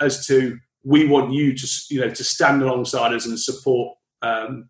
as 0.00 0.26
to 0.26 0.58
we 0.84 1.06
want 1.06 1.32
you 1.32 1.54
to 1.54 1.66
you 1.90 2.00
know 2.00 2.10
to 2.10 2.24
stand 2.24 2.62
alongside 2.62 3.12
us 3.12 3.26
and 3.26 3.38
support 3.38 3.96
um, 4.22 4.68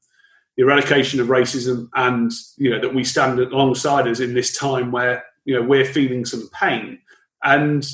the 0.57 0.63
eradication 0.63 1.21
of 1.21 1.29
racism 1.29 1.89
and 1.95 2.33
you 2.57 2.71
know 2.71 2.81
that 2.81 2.95
we 2.95 3.05
stand 3.05 3.39
alongside 3.39 4.09
us 4.09 4.21
in 4.21 4.35
this 4.35 4.57
time 4.57 4.91
where 4.91 5.25
you 5.45 5.55
know 5.55 5.67
we're 5.67 5.85
feeling 5.85 6.25
some 6.25 6.49
pain. 6.53 6.99
And 7.45 7.87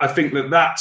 i 0.00 0.06
think 0.06 0.34
that 0.34 0.50
that 0.50 0.80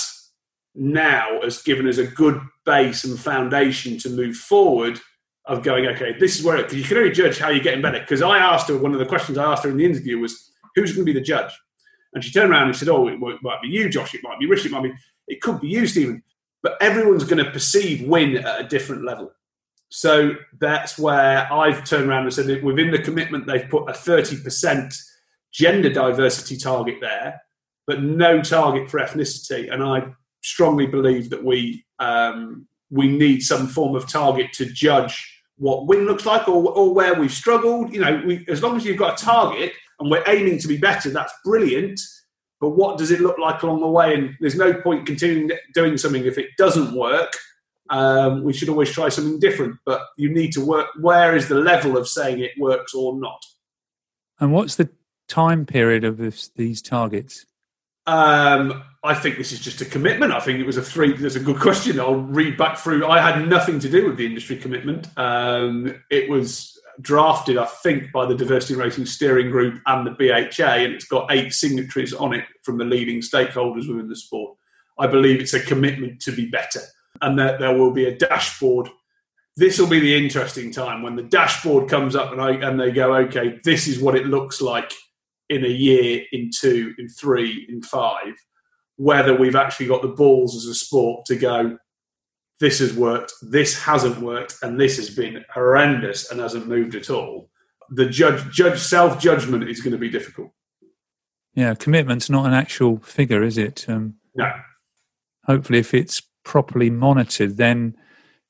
now 0.76 1.42
has 1.42 1.62
given 1.62 1.88
us 1.88 1.98
a 1.98 2.08
good 2.08 2.40
base 2.66 3.04
and 3.04 3.20
foundation 3.20 3.98
to 3.98 4.10
move 4.10 4.36
forward 4.36 5.00
of 5.46 5.64
going 5.64 5.88
okay 5.88 6.16
this 6.20 6.38
is 6.38 6.46
where 6.46 6.58
because 6.58 6.78
you 6.78 6.84
can 6.84 6.98
only 6.98 7.12
judge 7.12 7.40
how 7.40 7.50
you're 7.50 7.64
getting 7.64 7.82
better. 7.82 8.00
Because 8.00 8.22
i 8.22 8.38
asked 8.38 8.70
her 8.70 8.78
one 8.78 8.94
of 8.94 9.00
the 9.00 9.06
questions 9.06 9.38
i 9.38 9.52
asked 9.52 9.64
her 9.64 9.70
in 9.70 9.78
the 9.78 9.86
interview 9.86 10.20
was 10.20 10.52
who's 10.76 10.94
going 10.94 11.06
to 11.06 11.14
be 11.14 11.18
the 11.18 11.26
judge? 11.26 11.52
And 12.14 12.24
she 12.24 12.32
turned 12.32 12.52
around 12.52 12.68
and 12.68 12.76
said 12.76 12.90
oh 12.90 13.08
it 13.08 13.20
might 13.20 13.62
be 13.62 13.68
you 13.68 13.90
josh 13.90 14.14
it 14.14 14.22
might 14.24 14.40
be 14.40 14.46
rich 14.46 14.66
it 14.66 14.72
might 14.72 14.84
be 14.84 14.94
it 15.28 15.42
could 15.42 15.60
be 15.60 15.68
you 15.68 15.88
stephen. 15.88 16.24
But 16.64 16.78
everyone's 16.80 17.24
going 17.24 17.44
to 17.44 17.52
perceive 17.52 18.08
win 18.08 18.38
at 18.38 18.62
a 18.62 18.68
different 18.68 19.04
level. 19.04 19.32
So 19.90 20.36
that's 20.60 20.98
where 20.98 21.52
I've 21.52 21.84
turned 21.84 22.10
around 22.10 22.24
and 22.24 22.34
said 22.34 22.48
that 22.48 22.64
within 22.64 22.92
the 22.92 23.00
commitment, 23.00 23.46
they've 23.46 23.68
put 23.68 23.90
a 23.90 23.94
30% 23.94 24.96
gender 25.52 25.90
diversity 25.90 26.56
target 26.56 26.96
there, 27.02 27.42
but 27.88 28.02
no 28.02 28.42
target 28.42 28.90
for 28.90 29.02
ethnicity. 29.02 29.72
And 29.72 29.84
I 29.84 30.14
strongly 30.42 30.86
believe 30.86 31.30
that 31.30 31.44
we 31.44 31.86
um, 32.00 32.68
we 32.90 33.08
need 33.08 33.42
some 33.42 33.68
form 33.68 33.96
of 33.96 34.08
target 34.08 34.52
to 34.54 34.66
judge 34.66 35.42
what 35.58 35.86
win 35.86 36.06
looks 36.06 36.26
like 36.26 36.48
or, 36.48 36.72
or 36.72 36.94
where 36.94 37.14
we've 37.14 37.32
struggled. 37.32 37.94
You 37.94 38.02
know, 38.02 38.22
we, 38.26 38.46
as 38.50 38.62
long 38.64 38.76
as 38.76 38.86
you've 38.86 38.98
got 38.98 39.22
a 39.22 39.26
target 39.26 39.74
and 40.00 40.10
we're 40.10 40.24
aiming 40.28 40.58
to 40.60 40.68
be 40.68 40.78
better, 40.78 41.10
that's 41.10 41.34
brilliant. 41.46 42.00
But 42.60 42.72
what 42.72 42.98
does 42.98 43.12
it 43.12 43.22
look 43.22 43.38
like 43.38 43.64
along 43.64 43.80
the 43.80 43.88
way? 43.88 44.14
And 44.14 44.36
there's 44.40 44.56
no 44.56 44.74
point 44.74 45.06
continuing 45.06 45.52
doing 45.74 45.98
something 45.98 46.26
if 46.26 46.38
it 46.38 46.50
doesn't 46.58 46.96
work 46.96 47.36
um, 47.92 48.44
we 48.44 48.54
should 48.54 48.70
always 48.70 48.90
try 48.90 49.10
something 49.10 49.40
different, 49.40 49.78
but 49.86 50.02
you 50.18 50.34
need 50.34 50.54
to 50.54 50.66
work. 50.66 50.88
Where 51.00 51.36
is 51.36 51.50
the 51.50 51.56
level 51.56 51.98
of 51.98 52.08
saying 52.08 52.40
it 52.40 52.52
works 52.58 52.94
or 52.94 53.20
not? 53.20 53.46
And 54.40 54.54
what's 54.54 54.76
the 54.76 54.90
time 55.28 55.66
period 55.66 56.06
of 56.06 56.18
this, 56.18 56.50
these 56.56 56.82
targets? 56.82 57.46
Um, 58.12 58.84
I 59.04 59.14
think 59.14 59.38
this 59.38 59.54
is 59.54 59.62
just 59.62 59.80
a 59.80 59.86
commitment. 59.86 60.34
I 60.34 60.42
think 60.42 60.60
it 60.60 60.66
was 60.66 60.76
a 60.76 60.82
three. 60.82 61.14
There's 61.14 61.38
a 61.38 61.40
good 61.40 61.60
question. 61.60 61.98
I'll 61.98 62.16
read 62.16 62.58
back 62.58 62.78
through. 62.78 63.08
I 63.08 63.22
had 63.22 63.48
nothing 63.48 63.80
to 63.80 63.90
do 63.90 64.06
with 64.06 64.18
the 64.18 64.26
industry 64.26 64.58
commitment. 64.58 65.08
Um, 65.18 65.96
it 66.10 66.30
was 66.30 66.78
drafted, 67.00 67.58
I 67.58 67.66
think, 67.66 68.12
by 68.12 68.26
the 68.26 68.36
Diversity 68.36 68.76
Racing 68.76 69.06
Steering 69.06 69.50
Group 69.50 69.82
and 69.86 70.06
the 70.06 70.12
BHA, 70.12 70.84
and 70.84 70.94
it's 70.94 71.06
got 71.06 71.32
eight 71.32 71.54
signatories 71.54 72.14
on 72.14 72.34
it 72.34 72.44
from 72.64 72.78
the 72.78 72.84
leading 72.84 73.22
stakeholders 73.22 73.88
within 73.88 74.10
the 74.10 74.16
sport. 74.16 74.58
I 75.00 75.08
believe 75.08 75.40
it's 75.40 75.54
a 75.54 75.62
commitment 75.62 76.20
to 76.24 76.34
be 76.34 76.48
better 76.48 76.82
and 77.22 77.40
that 77.40 77.60
there 77.60 77.76
will 77.76 77.92
be 77.92 78.06
a 78.06 78.16
dashboard. 78.16 78.90
This 79.56 79.80
will 79.80 79.88
be 79.88 80.02
the 80.02 80.18
interesting 80.18 80.72
time 80.72 81.02
when 81.02 81.16
the 81.16 81.24
dashboard 81.24 81.90
comes 81.90 82.16
up 82.16 82.34
and 82.34 82.42
I 82.42 82.52
and 82.52 82.80
they 82.80 82.92
go, 82.92 83.16
okay, 83.16 83.60
this 83.64 83.88
is 83.88 84.00
what 84.00 84.16
it 84.16 84.28
looks 84.28 84.62
like 84.62 84.92
in 85.52 85.66
a 85.66 85.70
year, 85.70 86.24
in 86.32 86.50
two, 86.50 86.94
in 86.98 87.10
three, 87.10 87.68
in 87.70 87.82
five. 87.84 88.34
Whether 88.96 89.36
we've 89.36 89.56
actually 89.56 89.88
got 89.88 90.02
the 90.02 90.08
balls 90.08 90.56
as 90.56 90.66
a 90.66 90.74
sport 90.74 91.26
to 91.26 91.36
go, 91.36 91.78
this 92.60 92.80
has 92.80 92.94
worked, 92.94 93.34
this 93.42 93.78
hasn't 93.78 94.22
worked, 94.22 94.56
and 94.62 94.80
this 94.80 94.96
has 94.98 95.10
been 95.10 95.44
horrendous 95.54 96.32
and 96.32 96.40
hasn't 96.40 96.68
moved 96.68 96.96
at 96.96 97.10
all. 97.10 97.50
The 97.90 98.06
judge, 98.06 98.50
judge 98.52 98.80
self 98.80 99.20
judgment 99.20 99.68
is 99.68 99.82
going 99.82 99.92
to 99.92 99.98
be 99.98 100.10
difficult. 100.10 100.52
Yeah, 101.54 101.76
commitment's 101.76 102.30
not 102.30 102.46
an 102.46 102.54
actual 102.54 103.00
figure, 103.00 103.44
is 103.44 103.58
it? 103.58 103.86
Um, 103.90 104.16
no. 104.36 104.50
Hopefully, 105.46 105.80
if 105.80 105.94
it's 105.94 106.22
properly 106.46 106.90
monitored, 106.90 107.58
then 107.58 107.98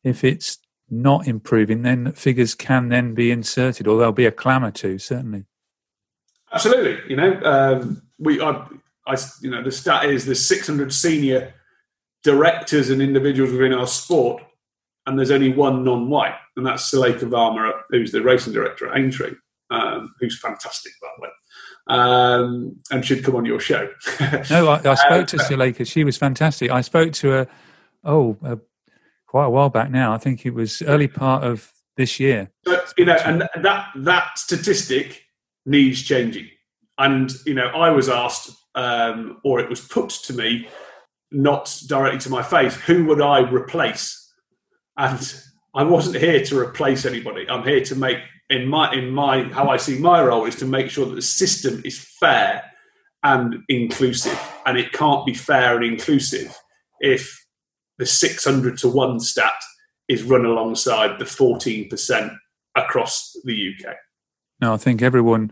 if 0.04 0.24
it's 0.24 0.60
not 0.90 1.26
improving, 1.26 1.82
then 1.82 2.12
figures 2.12 2.54
can 2.54 2.90
then 2.90 3.16
be 3.16 3.32
inserted, 3.32 3.88
or 3.88 3.98
there'll 3.98 4.12
be 4.12 4.26
a 4.26 4.32
clamour 4.32 4.72
to 4.72 5.00
certainly. 5.00 5.46
Absolutely, 6.54 7.10
you 7.10 7.16
know, 7.16 7.40
um, 7.44 8.02
we, 8.20 8.42
I, 8.42 8.68
I, 9.08 9.18
you 9.42 9.50
know, 9.50 9.64
the 9.64 9.72
stat 9.72 10.06
is 10.06 10.26
there's 10.26 10.46
600 10.46 10.94
senior 10.94 11.54
directors 12.24 12.90
and 12.90 13.02
individuals 13.02 13.52
within 13.52 13.74
our 13.74 13.88
sport, 13.88 14.44
and 15.06 15.18
there's 15.18 15.32
only 15.32 15.52
one 15.52 15.84
non-white, 15.84 16.36
and 16.56 16.66
that's 16.66 16.94
Sulekha 16.94 17.30
Varma, 17.30 17.72
who's 17.90 18.12
the 18.12 18.22
racing 18.22 18.54
director 18.54 18.88
at 18.88 18.98
Aintree, 18.98 19.34
um, 19.70 20.14
who's 20.20 20.40
fantastic, 20.40 20.92
by 21.02 21.08
the 21.18 21.24
way 21.24 21.30
um, 21.88 22.78
and 22.92 23.06
should 23.06 23.24
come 23.24 23.36
on 23.36 23.46
your 23.46 23.60
show. 23.60 23.90
no, 24.50 24.70
I, 24.70 24.82
I 24.86 24.96
spoke 24.96 25.28
to 25.28 25.38
Sulekha. 25.38 25.86
She 25.86 26.04
was 26.04 26.18
fantastic. 26.18 26.72
I 26.72 26.82
spoke 26.82 27.14
to 27.14 27.30
her 27.30 27.48
oh, 28.04 28.38
uh, 28.44 28.58
quite 29.28 29.46
a 29.46 29.50
while 29.50 29.70
back 29.70 29.92
now. 29.92 30.14
I 30.14 30.18
think 30.18 30.46
it 30.46 30.54
was 30.54 30.82
early 30.84 31.08
part 31.08 31.44
of 31.44 31.72
this 31.98 32.20
year. 32.20 32.50
But, 32.64 32.94
you 32.98 33.06
know, 33.06 33.18
and 33.26 33.48
that 33.62 33.88
that 33.96 34.38
statistic 34.38 35.21
needs 35.65 36.02
changing. 36.02 36.50
And 36.97 37.32
you 37.45 37.54
know, 37.54 37.67
I 37.67 37.89
was 37.89 38.10
asked, 38.10 38.52
um, 38.76 39.39
or 39.43 39.60
it 39.60 39.69
was 39.69 39.82
put 39.82 40.10
to 40.10 40.34
me, 40.34 40.67
not 41.32 41.76
directly 41.88 42.19
to 42.19 42.30
my 42.30 42.43
face, 42.43 42.76
who 42.76 43.06
would 43.06 43.21
I 43.21 43.50
replace? 43.50 44.17
And 44.97 45.34
I 45.74 45.84
wasn't 45.84 46.17
here 46.17 46.43
to 46.45 46.60
replace 46.60 47.06
anybody. 47.06 47.50
I'm 47.50 47.63
here 47.63 47.84
to 47.86 47.95
make 47.95 48.19
in 48.50 48.67
my 48.67 48.93
in 48.93 49.10
my 49.10 49.43
how 49.43 49.69
I 49.69 49.78
see 49.78 49.97
my 49.97 50.21
role 50.21 50.45
is 50.45 50.56
to 50.58 50.65
make 50.65 50.89
sure 50.89 51.06
that 51.06 51.15
the 51.15 51.21
system 51.21 51.82
is 51.86 52.00
fair 52.19 52.63
and 53.24 53.63
inclusive. 53.69 54.39
And 54.65 54.78
it 54.78 54.91
can't 54.91 55.26
be 55.26 55.34
fair 55.34 55.76
and 55.76 55.86
inclusive 55.86 56.56
if 57.00 57.45
the 57.97 58.06
600 58.06 58.78
to 58.80 58.89
1 58.89 59.19
stat 59.19 59.54
is 60.08 60.24
run 60.24 60.45
alongside 60.45 61.19
the 61.19 61.26
14% 61.26 62.36
across 62.76 63.36
the 63.43 63.74
UK. 63.74 63.95
No, 64.62 64.74
I 64.74 64.78
think 64.78 65.02
everyone, 65.02 65.52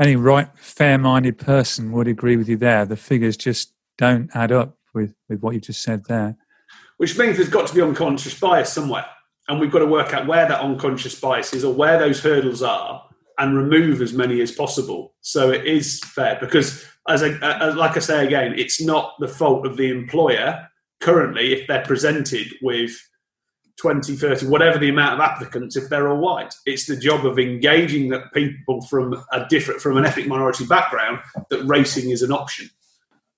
any 0.00 0.16
right, 0.16 0.48
fair 0.56 0.98
minded 0.98 1.38
person 1.38 1.92
would 1.92 2.08
agree 2.08 2.36
with 2.36 2.48
you 2.48 2.56
there. 2.56 2.84
The 2.84 2.96
figures 2.96 3.36
just 3.36 3.72
don't 3.96 4.28
add 4.34 4.52
up 4.52 4.76
with, 4.92 5.14
with 5.28 5.40
what 5.40 5.54
you 5.54 5.60
just 5.60 5.82
said 5.82 6.04
there. 6.06 6.36
Which 6.96 7.16
means 7.16 7.36
there's 7.36 7.48
got 7.48 7.68
to 7.68 7.74
be 7.74 7.82
unconscious 7.82 8.38
bias 8.38 8.72
somewhere. 8.72 9.06
And 9.48 9.60
we've 9.60 9.70
got 9.70 9.78
to 9.78 9.86
work 9.86 10.12
out 10.12 10.26
where 10.26 10.48
that 10.48 10.60
unconscious 10.60 11.18
bias 11.18 11.52
is 11.52 11.64
or 11.64 11.72
where 11.72 11.98
those 11.98 12.20
hurdles 12.20 12.62
are 12.62 13.04
and 13.38 13.56
remove 13.56 14.02
as 14.02 14.12
many 14.12 14.40
as 14.40 14.50
possible. 14.50 15.14
So 15.20 15.50
it 15.50 15.64
is 15.66 16.00
fair 16.00 16.36
because, 16.40 16.84
as, 17.08 17.22
as 17.22 17.76
like 17.76 17.96
I 17.96 18.00
say 18.00 18.26
again, 18.26 18.54
it's 18.56 18.80
not 18.80 19.14
the 19.20 19.28
fault 19.28 19.66
of 19.66 19.76
the 19.76 19.88
employer 19.90 20.66
currently, 21.00 21.52
if 21.52 21.68
they're 21.68 21.84
presented 21.84 22.48
with 22.62 22.98
20, 23.80 24.16
30, 24.16 24.46
whatever 24.46 24.78
the 24.78 24.88
amount 24.88 25.14
of 25.14 25.20
applicants, 25.20 25.76
if 25.76 25.88
they're 25.88 26.08
all 26.08 26.18
white, 26.18 26.54
it's 26.64 26.86
the 26.86 26.96
job 26.96 27.26
of 27.26 27.38
engaging 27.38 28.08
that 28.08 28.32
people 28.32 28.80
from 28.82 29.22
a 29.32 29.46
different, 29.48 29.80
from 29.80 29.96
an 29.96 30.06
ethnic 30.06 30.26
minority 30.26 30.64
background, 30.64 31.18
that 31.50 31.62
racing 31.64 32.10
is 32.10 32.22
an 32.22 32.32
option. 32.32 32.70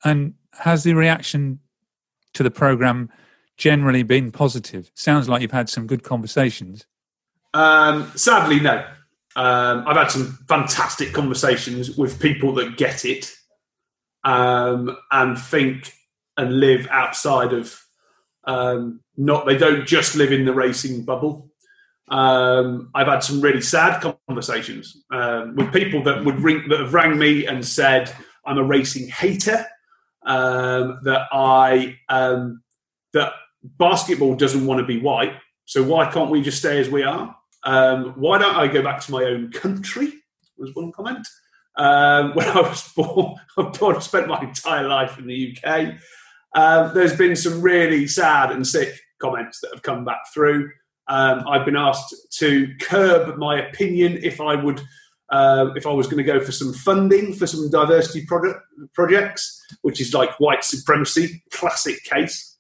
And 0.05 0.35
has 0.53 0.85
the 0.85 0.94
reaction 0.94 1.59
to 2.35 2.42
the 2.42 2.51
program 2.51 3.11
generally 3.57 4.05
been 4.05 4.31
positive? 4.31 4.90
Sounds 4.94 5.29
like 5.29 5.42
you've 5.42 5.51
had 5.51 5.68
some 5.68 5.87
good 5.87 6.05
conversations. 6.05 6.87
Um, 7.53 8.11
sadly, 8.14 8.61
no. 8.61 8.85
Um, 9.35 9.85
I've 9.87 9.96
had 9.96 10.11
some 10.11 10.38
fantastic 10.48 11.12
conversations 11.12 11.96
with 11.96 12.20
people 12.20 12.55
that 12.55 12.77
get 12.77 13.05
it 13.05 13.33
um, 14.24 14.96
and 15.11 15.38
think 15.38 15.92
and 16.37 16.61
live 16.61 16.87
outside 16.90 17.53
of 17.53 17.81
um, 18.49 19.01
not 19.17 19.47
they 19.47 19.57
don't 19.57 19.87
just 19.87 20.17
live 20.17 20.33
in 20.33 20.45
the 20.45 20.55
racing 20.55 21.05
bubble. 21.05 21.51
Um, 22.11 22.91
I've 22.95 23.07
had 23.07 23.23
some 23.23 23.43
really 23.43 23.61
sad 23.61 24.01
conversations 24.27 25.05
um, 25.11 25.55
with 25.55 25.73
people 25.73 26.03
that 26.05 26.25
would 26.25 26.41
ring 26.41 26.67
that 26.71 26.81
have 26.81 26.95
rang 26.95 27.19
me 27.19 27.47
and 27.47 27.65
said 27.65 28.13
I'm 28.47 28.59
a 28.59 28.65
racing 28.65 29.09
hater. 29.09 29.65
Um, 30.25 31.01
that 31.05 31.27
I 31.31 31.97
um, 32.09 32.63
that 33.13 33.33
basketball 33.63 34.35
doesn't 34.35 34.67
want 34.67 34.81
to 34.81 34.87
be 34.87 34.99
white, 34.99 35.35
so 35.67 35.83
why 35.83 36.11
can't 36.11 36.31
we 36.31 36.43
just 36.43 36.59
stay 36.59 36.81
as 36.81 36.89
we 36.89 37.03
are? 37.03 37.37
Um, 37.65 38.15
why 38.17 38.39
don't 38.39 38.57
I 38.57 38.67
go 38.67 38.83
back 38.83 39.01
to 39.03 39.13
my 39.13 39.25
own 39.25 39.53
country? 39.53 40.13
Was 40.57 40.75
one 40.75 40.91
comment. 40.93 41.27
Um, 41.77 42.33
when 42.35 42.49
I 42.49 42.61
was 42.63 42.91
born, 42.95 43.37
I've 43.59 44.03
spent 44.03 44.27
my 44.27 44.41
entire 44.41 44.89
life 44.89 45.19
in 45.19 45.27
the 45.27 45.57
UK. 45.57 45.95
Um, 46.55 46.93
there's 46.95 47.17
been 47.17 47.37
some 47.37 47.61
really 47.61 48.07
sad 48.07 48.51
and 48.51 48.67
sick 48.67 48.99
comments 49.21 49.61
that 49.61 49.71
have 49.73 49.83
come 49.83 50.05
back 50.05 50.21
through. 50.33 50.71
Um, 51.09 51.47
I've 51.49 51.65
been 51.65 51.77
asked 51.77 52.15
to 52.39 52.69
curb 52.81 53.37
my 53.39 53.67
opinion 53.67 54.19
if 54.23 54.41
I 54.41 54.55
would 54.55 54.83
uh, 55.31 55.73
if 55.77 55.87
I 55.87 55.91
was 55.91 56.07
going 56.07 56.19
to 56.19 56.23
go 56.23 56.41
for 56.41 56.53
some 56.53 56.73
funding 56.73 57.35
for 57.35 57.47
some 57.47 57.71
diversity 57.71 58.25
project, 58.25 58.61
projects, 58.95 59.63
which 59.83 60.01
is 60.01 60.15
like 60.15 60.39
white 60.41 60.65
supremacy, 60.65 61.43
classic 61.51 62.03
case. 62.05 62.57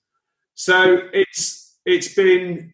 So 0.54 1.02
it's 1.12 1.78
it's 1.86 2.12
been 2.14 2.72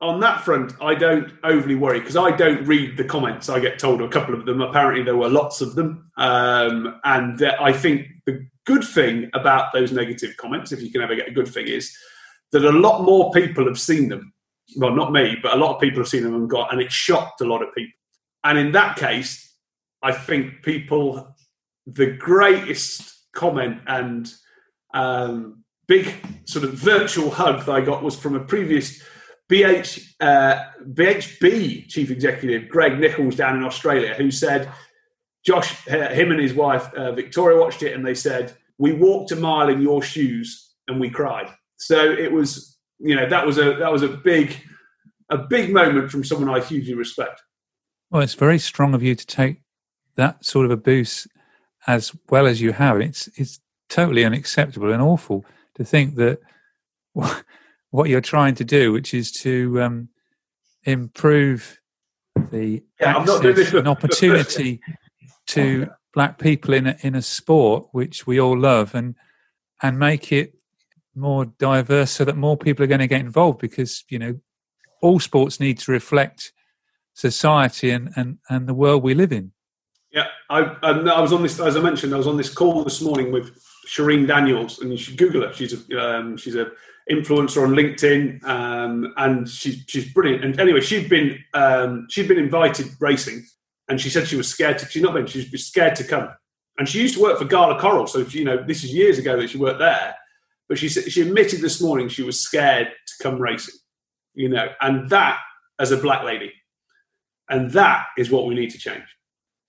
on 0.00 0.20
that 0.20 0.42
front. 0.42 0.72
I 0.80 0.94
don't 0.94 1.32
overly 1.42 1.74
worry 1.74 2.00
because 2.00 2.16
I 2.16 2.30
don't 2.30 2.64
read 2.66 2.96
the 2.96 3.04
comments. 3.04 3.48
I 3.48 3.58
get 3.58 3.78
told 3.78 4.00
a 4.00 4.08
couple 4.08 4.34
of 4.34 4.46
them. 4.46 4.60
Apparently, 4.60 5.02
there 5.02 5.16
were 5.16 5.28
lots 5.28 5.60
of 5.60 5.74
them, 5.74 6.10
um, 6.16 7.00
and 7.04 7.42
I 7.42 7.72
think 7.72 8.06
good 8.66 8.84
thing 8.84 9.30
about 9.34 9.72
those 9.72 9.92
negative 9.92 10.36
comments, 10.36 10.72
if 10.72 10.82
you 10.82 10.90
can 10.90 11.02
ever 11.02 11.14
get 11.14 11.28
a 11.28 11.32
good 11.32 11.48
thing, 11.48 11.66
is 11.66 11.94
that 12.52 12.64
a 12.64 12.70
lot 12.70 13.02
more 13.02 13.30
people 13.32 13.66
have 13.66 13.78
seen 13.78 14.08
them. 14.08 14.32
Well, 14.76 14.94
not 14.94 15.12
me, 15.12 15.36
but 15.42 15.54
a 15.54 15.56
lot 15.56 15.74
of 15.74 15.80
people 15.80 16.00
have 16.00 16.08
seen 16.08 16.22
them 16.22 16.34
and 16.34 16.48
got, 16.48 16.72
and 16.72 16.80
it 16.80 16.92
shocked 16.92 17.40
a 17.40 17.44
lot 17.44 17.62
of 17.62 17.74
people. 17.74 17.92
And 18.44 18.58
in 18.58 18.72
that 18.72 18.96
case, 18.96 19.54
I 20.02 20.12
think 20.12 20.62
people, 20.62 21.36
the 21.86 22.12
greatest 22.12 23.26
comment 23.32 23.80
and 23.86 24.32
um, 24.94 25.64
big 25.86 26.14
sort 26.44 26.64
of 26.64 26.74
virtual 26.74 27.30
hug 27.30 27.64
that 27.66 27.72
I 27.72 27.80
got 27.80 28.02
was 28.02 28.16
from 28.18 28.36
a 28.36 28.40
previous 28.40 29.02
BH, 29.50 30.12
uh, 30.20 30.64
BHB 30.92 31.88
chief 31.88 32.10
executive, 32.10 32.68
Greg 32.68 32.98
Nichols, 32.98 33.34
down 33.34 33.56
in 33.56 33.64
Australia, 33.64 34.14
who 34.14 34.30
said, 34.30 34.70
Josh, 35.44 35.74
him 35.86 36.30
and 36.30 36.40
his 36.40 36.54
wife, 36.54 36.92
uh, 36.94 37.12
Victoria, 37.12 37.58
watched 37.58 37.82
it 37.82 37.94
and 37.94 38.04
they 38.04 38.14
said, 38.14 38.54
We 38.78 38.92
walked 38.92 39.32
a 39.32 39.36
mile 39.36 39.68
in 39.68 39.80
your 39.80 40.02
shoes 40.02 40.74
and 40.88 41.00
we 41.00 41.10
cried. 41.10 41.48
So 41.78 42.10
it 42.10 42.30
was, 42.30 42.76
you 42.98 43.16
know, 43.16 43.28
that 43.28 43.46
was 43.46 43.58
a 43.58 43.74
that 43.76 43.90
was 43.90 44.02
a 44.02 44.08
big 44.08 44.56
a 45.30 45.38
big 45.38 45.72
moment 45.72 46.10
from 46.10 46.24
someone 46.24 46.54
I 46.54 46.60
hugely 46.60 46.94
respect. 46.94 47.40
Well, 48.10 48.22
it's 48.22 48.34
very 48.34 48.58
strong 48.58 48.94
of 48.94 49.02
you 49.02 49.14
to 49.14 49.26
take 49.26 49.62
that 50.16 50.44
sort 50.44 50.66
of 50.66 50.72
abuse 50.72 51.26
as 51.86 52.12
well 52.28 52.46
as 52.46 52.60
you 52.60 52.72
have. 52.72 53.00
It's 53.00 53.28
it's 53.36 53.60
totally 53.88 54.24
unacceptable 54.24 54.92
and 54.92 55.00
awful 55.00 55.44
to 55.76 55.84
think 55.84 56.16
that 56.16 56.40
what 57.90 58.08
you're 58.08 58.20
trying 58.20 58.54
to 58.56 58.64
do, 58.64 58.92
which 58.92 59.14
is 59.14 59.32
to 59.32 59.80
um, 59.80 60.08
improve 60.84 61.80
the 62.50 62.82
yeah, 63.00 63.18
access 63.18 63.72
and 63.72 63.88
opportunity 63.88 64.80
to 65.50 65.88
black 66.12 66.38
people 66.38 66.74
in 66.74 66.86
a, 66.86 66.96
in 67.02 67.14
a 67.14 67.22
sport 67.22 67.88
which 67.92 68.26
we 68.26 68.40
all 68.40 68.58
love, 68.58 68.94
and 68.94 69.14
and 69.82 69.98
make 69.98 70.32
it 70.32 70.54
more 71.14 71.44
diverse 71.44 72.10
so 72.10 72.24
that 72.24 72.36
more 72.36 72.56
people 72.56 72.84
are 72.84 72.88
going 72.88 73.00
to 73.00 73.06
get 73.06 73.20
involved 73.20 73.58
because 73.58 74.04
you 74.08 74.18
know 74.18 74.38
all 75.02 75.20
sports 75.20 75.60
need 75.60 75.78
to 75.78 75.92
reflect 75.92 76.52
society 77.14 77.90
and, 77.90 78.10
and, 78.16 78.38
and 78.48 78.66
the 78.66 78.74
world 78.74 79.02
we 79.02 79.14
live 79.14 79.32
in. 79.32 79.52
Yeah, 80.12 80.26
I, 80.48 80.60
I, 80.82 81.20
was 81.20 81.32
on 81.32 81.42
this 81.42 81.60
as 81.60 81.76
I 81.76 81.80
mentioned. 81.80 82.12
I 82.12 82.16
was 82.16 82.26
on 82.26 82.36
this 82.36 82.52
call 82.52 82.82
this 82.82 83.00
morning 83.00 83.30
with 83.30 83.62
Shereen 83.86 84.26
Daniels, 84.26 84.80
and 84.80 84.90
you 84.90 84.96
should 84.96 85.16
Google 85.16 85.42
her. 85.42 85.52
She's 85.52 85.72
a 85.72 86.00
um, 86.00 86.36
she's 86.36 86.56
a 86.56 86.72
influencer 87.10 87.62
on 87.62 87.74
LinkedIn, 87.74 88.44
um, 88.44 89.12
and 89.16 89.48
she's 89.48 89.84
she's 89.86 90.12
brilliant. 90.12 90.44
And 90.44 90.58
anyway, 90.58 90.80
she'd 90.80 91.08
been 91.08 91.38
um, 91.54 92.06
she'd 92.10 92.26
been 92.26 92.38
invited 92.38 92.88
racing, 92.98 93.44
and 93.90 94.00
she 94.00 94.08
said 94.08 94.26
she 94.26 94.36
was 94.36 94.48
scared 94.48 94.78
to. 94.78 94.86
She's 94.86 95.02
not 95.02 95.12
been. 95.12 95.26
She's 95.26 95.66
scared 95.66 95.96
to 95.96 96.04
come. 96.04 96.30
And 96.78 96.88
she 96.88 97.02
used 97.02 97.14
to 97.16 97.22
work 97.22 97.38
for 97.38 97.44
Gala 97.44 97.78
Coral, 97.78 98.06
so 98.06 98.20
you 98.20 98.44
know 98.44 98.64
this 98.66 98.84
is 98.84 98.94
years 98.94 99.18
ago 99.18 99.38
that 99.38 99.50
she 99.50 99.58
worked 99.58 99.80
there. 99.80 100.14
But 100.68 100.78
she 100.78 100.88
she 100.88 101.20
admitted 101.20 101.60
this 101.60 101.82
morning 101.82 102.08
she 102.08 102.22
was 102.22 102.40
scared 102.40 102.88
to 102.88 103.22
come 103.22 103.38
racing. 103.38 103.74
You 104.34 104.48
know, 104.48 104.68
and 104.80 105.10
that 105.10 105.38
as 105.78 105.90
a 105.90 105.98
black 105.98 106.24
lady 106.24 106.52
and 107.50 107.72
that 107.72 108.06
is 108.16 108.30
what 108.30 108.46
we 108.46 108.54
need 108.54 108.70
to 108.70 108.78
change. 108.78 109.04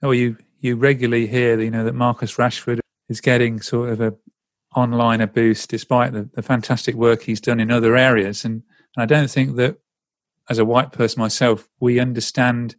Oh, 0.02 0.12
you 0.12 0.38
you 0.62 0.76
regularly 0.76 1.28
hear 1.28 1.60
you 1.60 1.72
know 1.72 1.84
that 1.84 1.96
Marcus 1.96 2.36
Rashford 2.36 2.80
is 3.10 3.20
getting 3.20 3.60
sort 3.60 3.90
of 3.90 4.00
a 4.00 4.14
online 4.74 5.20
a 5.20 5.28
boost 5.28 5.70
despite 5.70 6.14
the, 6.14 6.30
the 6.34 6.42
fantastic 6.42 6.96
work 6.96 7.24
he's 7.24 7.42
done 7.42 7.60
in 7.60 7.72
other 7.72 7.98
areas, 7.98 8.46
and, 8.46 8.64
and 8.96 9.04
I 9.04 9.06
don't 9.06 9.30
think 9.30 9.58
that 9.58 9.78
as 10.50 10.60
a 10.60 10.66
white 10.66 10.92
person 10.92 11.20
myself 11.20 11.68
we 11.80 12.00
understand 12.00 12.76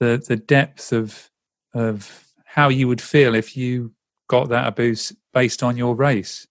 the 0.00 0.22
the 0.26 0.36
depth 0.36 0.92
of 0.92 1.30
of 1.72 2.26
how 2.44 2.68
you 2.68 2.88
would 2.88 3.00
feel 3.00 3.34
if 3.34 3.56
you 3.56 3.92
got 4.28 4.48
that 4.48 4.66
abuse 4.66 5.12
based 5.32 5.62
on 5.62 5.76
your 5.76 5.94
race. 5.94 6.46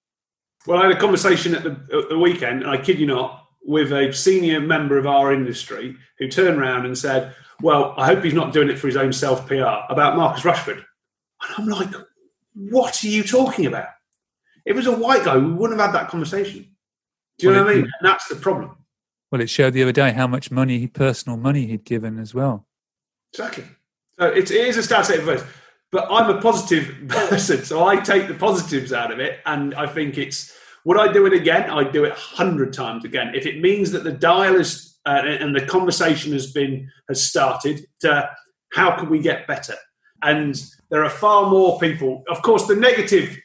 Well, 0.65 0.79
I 0.79 0.83
had 0.83 0.95
a 0.95 0.99
conversation 0.99 1.55
at 1.55 1.63
the, 1.63 1.71
at 1.71 2.09
the 2.09 2.17
weekend, 2.17 2.63
and 2.63 2.71
I 2.71 2.77
kid 2.77 2.99
you 2.99 3.05
not, 3.05 3.47
with 3.63 3.91
a 3.91 4.13
senior 4.13 4.59
member 4.59 4.97
of 4.97 5.07
our 5.07 5.33
industry 5.33 5.95
who 6.17 6.27
turned 6.27 6.59
around 6.59 6.85
and 6.85 6.97
said, 6.97 7.35
well, 7.61 7.93
I 7.97 8.05
hope 8.05 8.23
he's 8.23 8.33
not 8.33 8.53
doing 8.53 8.69
it 8.69 8.79
for 8.79 8.87
his 8.87 8.97
own 8.97 9.11
self 9.11 9.47
PR 9.47 9.83
about 9.89 10.15
Marcus 10.15 10.43
Rashford. 10.43 10.83
And 11.41 11.55
I'm 11.57 11.67
like, 11.67 11.93
what 12.53 13.03
are 13.03 13.07
you 13.07 13.23
talking 13.23 13.65
about? 13.65 13.87
If 14.65 14.73
it 14.73 14.75
was 14.75 14.87
a 14.87 14.95
white 14.95 15.23
guy, 15.23 15.37
we 15.37 15.51
wouldn't 15.51 15.79
have 15.79 15.91
had 15.91 15.95
that 15.99 16.09
conversation. 16.09 16.75
Do 17.37 17.47
you 17.47 17.51
well, 17.51 17.59
know 17.59 17.65
what 17.65 17.71
I 17.71 17.75
mean? 17.75 17.83
And 17.83 18.09
that's 18.09 18.27
the 18.27 18.35
problem. 18.35 18.75
Well, 19.31 19.41
it 19.41 19.49
showed 19.49 19.73
the 19.73 19.83
other 19.83 19.91
day 19.91 20.11
how 20.11 20.27
much 20.27 20.51
money, 20.51 20.87
personal 20.87 21.37
money, 21.37 21.67
he'd 21.67 21.85
given 21.85 22.19
as 22.19 22.33
well. 22.33 22.67
Exactly. 23.33 23.65
So 24.19 24.27
it, 24.27 24.51
is 24.51 24.77
a 24.77 24.83
stat 24.83 25.05
set 25.05 25.19
of 25.19 25.55
but 25.91 26.07
I'm 26.11 26.29
a 26.29 26.41
positive 26.41 26.95
person, 27.07 27.63
so 27.63 27.85
I 27.85 27.97
take 27.97 28.27
the 28.27 28.33
positives 28.35 28.93
out 28.93 29.11
of 29.11 29.19
it, 29.19 29.39
and 29.45 29.73
I 29.75 29.87
think 29.87 30.17
it's. 30.17 30.55
Would 30.85 30.97
I 30.97 31.11
do 31.11 31.25
it 31.25 31.33
again? 31.33 31.69
I'd 31.69 31.91
do 31.91 32.05
it 32.05 32.13
hundred 32.13 32.73
times 32.73 33.03
again. 33.03 33.33
If 33.35 33.45
it 33.45 33.59
means 33.59 33.91
that 33.91 34.03
the 34.03 34.11
dial 34.11 34.55
is 34.55 34.89
uh, 35.05 35.21
and 35.25 35.55
the 35.55 35.65
conversation 35.65 36.31
has 36.33 36.51
been 36.51 36.89
has 37.07 37.23
started 37.23 37.85
to 38.01 38.29
how 38.73 38.97
can 38.97 39.09
we 39.09 39.19
get 39.19 39.47
better 39.47 39.75
and 40.23 40.61
there 40.91 41.03
are 41.03 41.09
far 41.09 41.49
more 41.49 41.79
people 41.79 42.23
of 42.29 42.41
course 42.41 42.67
the 42.67 42.75
negative 42.75 43.37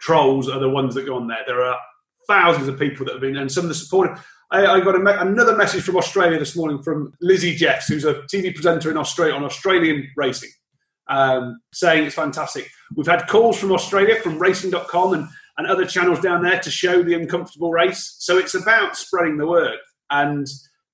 trolls 0.00 0.48
are 0.48 0.60
the 0.60 0.68
ones 0.68 0.94
that 0.94 1.06
go 1.06 1.16
on 1.16 1.26
there 1.26 1.44
there 1.46 1.62
are 1.62 1.78
thousands 2.26 2.68
of 2.68 2.78
people 2.78 3.04
that 3.04 3.12
have 3.12 3.20
been 3.20 3.36
and 3.36 3.50
some 3.50 3.64
of 3.64 3.68
the 3.68 3.74
supportive 3.74 4.24
I, 4.52 4.66
I 4.66 4.80
got 4.80 4.94
a, 4.94 5.20
another 5.22 5.56
message 5.56 5.82
from 5.82 5.96
Australia 5.96 6.38
this 6.38 6.54
morning 6.54 6.82
from 6.82 7.14
Lizzie 7.22 7.56
Jelfs, 7.56 7.88
who's 7.88 8.04
a 8.04 8.14
TV 8.32 8.54
presenter 8.54 8.90
in 8.90 8.98
Australia 8.98 9.34
on 9.34 9.44
Australian 9.44 10.10
racing, 10.14 10.50
um, 11.08 11.58
saying 11.72 12.04
it's 12.04 12.14
fantastic. 12.14 12.68
We've 12.94 13.06
had 13.06 13.26
calls 13.28 13.58
from 13.58 13.72
Australia, 13.72 14.20
from 14.20 14.38
racing.com 14.38 15.14
and, 15.14 15.28
and 15.56 15.66
other 15.66 15.86
channels 15.86 16.20
down 16.20 16.42
there 16.42 16.60
to 16.60 16.70
show 16.70 17.02
the 17.02 17.14
uncomfortable 17.14 17.72
race. 17.72 18.16
So 18.18 18.36
it's 18.36 18.54
about 18.54 18.96
spreading 18.96 19.38
the 19.38 19.46
word. 19.46 19.78
And 20.10 20.46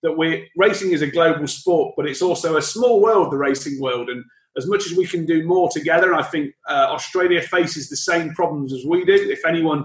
that 0.04 0.16
we 0.16 0.48
racing 0.56 0.92
is 0.92 1.02
a 1.02 1.08
global 1.08 1.48
sport, 1.48 1.94
but 1.96 2.06
it's 2.06 2.22
also 2.22 2.56
a 2.56 2.62
small 2.62 3.02
world, 3.02 3.32
the 3.32 3.38
racing 3.38 3.80
world. 3.80 4.08
And 4.08 4.24
as 4.56 4.68
much 4.68 4.86
as 4.86 4.96
we 4.96 5.08
can 5.08 5.26
do 5.26 5.44
more 5.44 5.68
together, 5.68 6.14
I 6.14 6.22
think 6.22 6.54
uh, 6.68 6.86
Australia 6.90 7.42
faces 7.42 7.88
the 7.88 7.96
same 7.96 8.30
problems 8.30 8.72
as 8.72 8.84
we 8.86 9.04
do. 9.04 9.14
If 9.14 9.44
anyone 9.44 9.84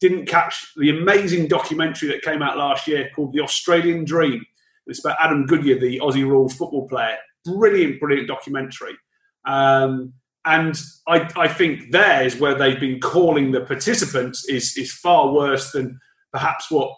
didn't 0.00 0.26
catch 0.26 0.72
the 0.76 0.90
amazing 0.90 1.48
documentary 1.48 2.08
that 2.08 2.22
came 2.22 2.42
out 2.42 2.56
last 2.56 2.86
year 2.86 3.10
called 3.14 3.32
The 3.32 3.40
Australian 3.40 4.04
Dream, 4.04 4.44
it's 4.88 5.04
about 5.04 5.18
Adam 5.20 5.46
Goodes, 5.46 5.80
the 5.80 6.00
Aussie 6.00 6.26
rules 6.26 6.54
football 6.54 6.88
player. 6.88 7.16
Brilliant, 7.44 8.00
brilliant 8.00 8.26
documentary. 8.26 8.96
Um, 9.44 10.14
and 10.44 10.80
I, 11.06 11.28
I 11.36 11.48
think 11.48 11.90
there 11.92 12.24
is 12.24 12.36
where 12.36 12.54
they've 12.54 12.80
been 12.80 13.00
calling 13.00 13.52
the 13.52 13.60
participants 13.60 14.46
is, 14.48 14.76
is 14.76 14.92
far 14.92 15.32
worse 15.32 15.72
than 15.72 15.98
perhaps 16.32 16.70
what 16.70 16.90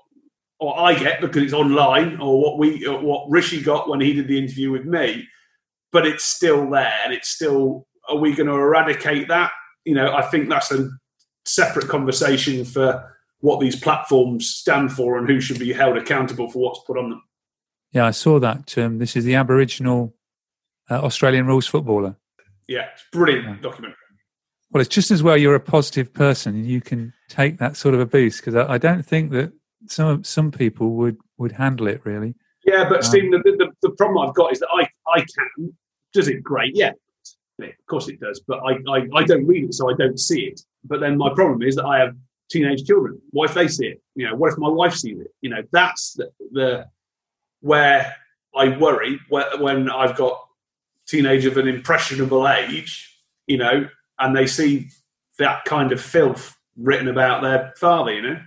or 0.61 0.79
I 0.79 0.95
get 0.95 1.23
because 1.23 1.43
it's 1.43 1.53
online, 1.55 2.21
or 2.21 2.41
what 2.41 2.59
we, 2.59 2.87
or 2.87 3.01
what 3.01 3.31
Rishi 3.31 3.63
got 3.63 3.89
when 3.89 4.01
he 4.01 4.13
did 4.13 4.29
the 4.29 4.39
interview 4.39 4.71
with 4.71 4.85
me. 4.85 5.27
But 5.91 6.07
it's 6.07 6.25
still 6.25 6.69
there, 6.71 6.95
and 7.03 7.13
it's 7.13 7.31
still. 7.31 7.87
Are 8.09 8.17
we 8.17 8.35
going 8.35 8.49
to 8.49 8.55
eradicate 8.55 9.29
that? 9.29 9.53
You 9.85 9.95
know, 9.95 10.13
I 10.15 10.23
think 10.23 10.49
that's 10.51 10.71
a 10.71 10.91
separate 11.55 11.89
conversation 11.89 12.65
for 12.65 13.17
what 13.41 13.61
these 13.61 13.77
platforms 13.77 14.49
stand 14.49 14.93
for 14.93 15.19
and 15.19 15.29
who 15.29 15.41
should 15.41 15.59
be 15.59 15.73
held 15.73 15.97
accountable 15.97 16.51
for 16.51 16.59
what's 16.61 16.81
put 16.81 16.99
on 16.99 17.11
them. 17.11 17.23
Yeah, 17.93 18.07
I 18.07 18.11
saw 18.13 18.39
that. 18.39 18.77
Um, 18.79 18.99
this 18.99 19.17
is 19.17 19.25
the 19.25 19.35
Aboriginal 19.35 20.15
uh, 20.91 21.01
Australian 21.01 21.47
rules 21.47 21.67
footballer. 21.67 22.17
Yeah, 22.69 22.87
it's 22.93 23.05
brilliant 23.13 23.47
yeah. 23.47 23.57
documentary. 23.61 23.97
Well, 24.71 24.81
it's 24.81 24.95
just 24.95 25.11
as 25.11 25.23
well 25.23 25.37
you're 25.37 25.57
a 25.57 25.61
positive 25.61 26.13
person 26.13 26.55
and 26.55 26.67
you 26.67 26.81
can 26.81 27.13
take 27.29 27.59
that 27.59 27.77
sort 27.77 27.95
of 27.95 28.01
a 28.01 28.07
boost 28.07 28.41
because 28.41 28.55
I, 28.55 28.75
I, 28.75 28.79
don't 28.79 29.05
think 29.05 29.33
that 29.33 29.53
some 29.87 30.23
some 30.23 30.53
people 30.53 30.91
would 30.93 31.17
would 31.39 31.51
handle 31.51 31.89
it 31.89 32.01
really. 32.05 32.35
Yeah, 32.65 32.89
but 32.89 32.99
um, 32.99 33.03
Stephen, 33.03 33.31
the, 33.31 33.39
the, 33.43 33.71
the 33.83 33.91
problem 33.91 34.19
I've 34.19 34.35
got 34.35 34.53
is 34.53 34.61
that 34.61 34.69
I 34.73 34.89
I 35.13 35.21
can 35.21 35.77
does 36.13 36.29
it 36.29 36.45
great, 36.45 36.77
yeah, 36.77 36.93
of 37.59 37.87
course 37.89 38.09
it 38.09 38.21
does, 38.21 38.41
but 38.47 38.61
I, 38.61 38.79
I 38.89 39.07
I 39.17 39.25
don't 39.25 39.47
read 39.47 39.65
it, 39.65 39.75
so 39.75 39.91
I 39.91 39.95
don't 39.95 40.21
see 40.21 40.43
it. 40.43 40.61
But 40.85 41.01
then 41.01 41.17
my 41.17 41.33
problem 41.35 41.63
is 41.63 41.77
that 41.77 41.85
I 41.85 41.99
have 41.99 42.15
teenage 42.51 42.85
children. 42.85 43.21
What 43.31 43.51
if 43.51 43.55
they 43.55 43.69
see 43.69 43.87
it? 43.87 44.03
You 44.15 44.29
know, 44.29 44.35
what 44.35 44.53
if 44.53 44.59
my 44.59 44.69
wife 44.69 44.95
sees 44.95 45.21
it? 45.21 45.29
You 45.41 45.51
know, 45.51 45.63
that's 45.73 46.15
the, 46.15 46.31
the 46.53 46.87
where 47.61 48.15
I 48.55 48.77
worry 48.77 49.21
when 49.29 49.91
I've 49.91 50.17
got 50.17 50.41
teenage 51.07 51.45
of 51.45 51.57
an 51.57 51.69
impressionable 51.69 52.49
age, 52.49 53.15
you 53.47 53.59
know, 53.59 53.89
and 54.19 54.37
they 54.37 54.47
see 54.47 54.89
that 55.39 55.65
kind 55.65 55.93
of 55.93 56.01
filth 56.01 56.57
written 56.77 57.09
about 57.09 57.43
their 57.43 57.73
father, 57.77 58.13
you 58.13 58.23
know. 58.23 58.41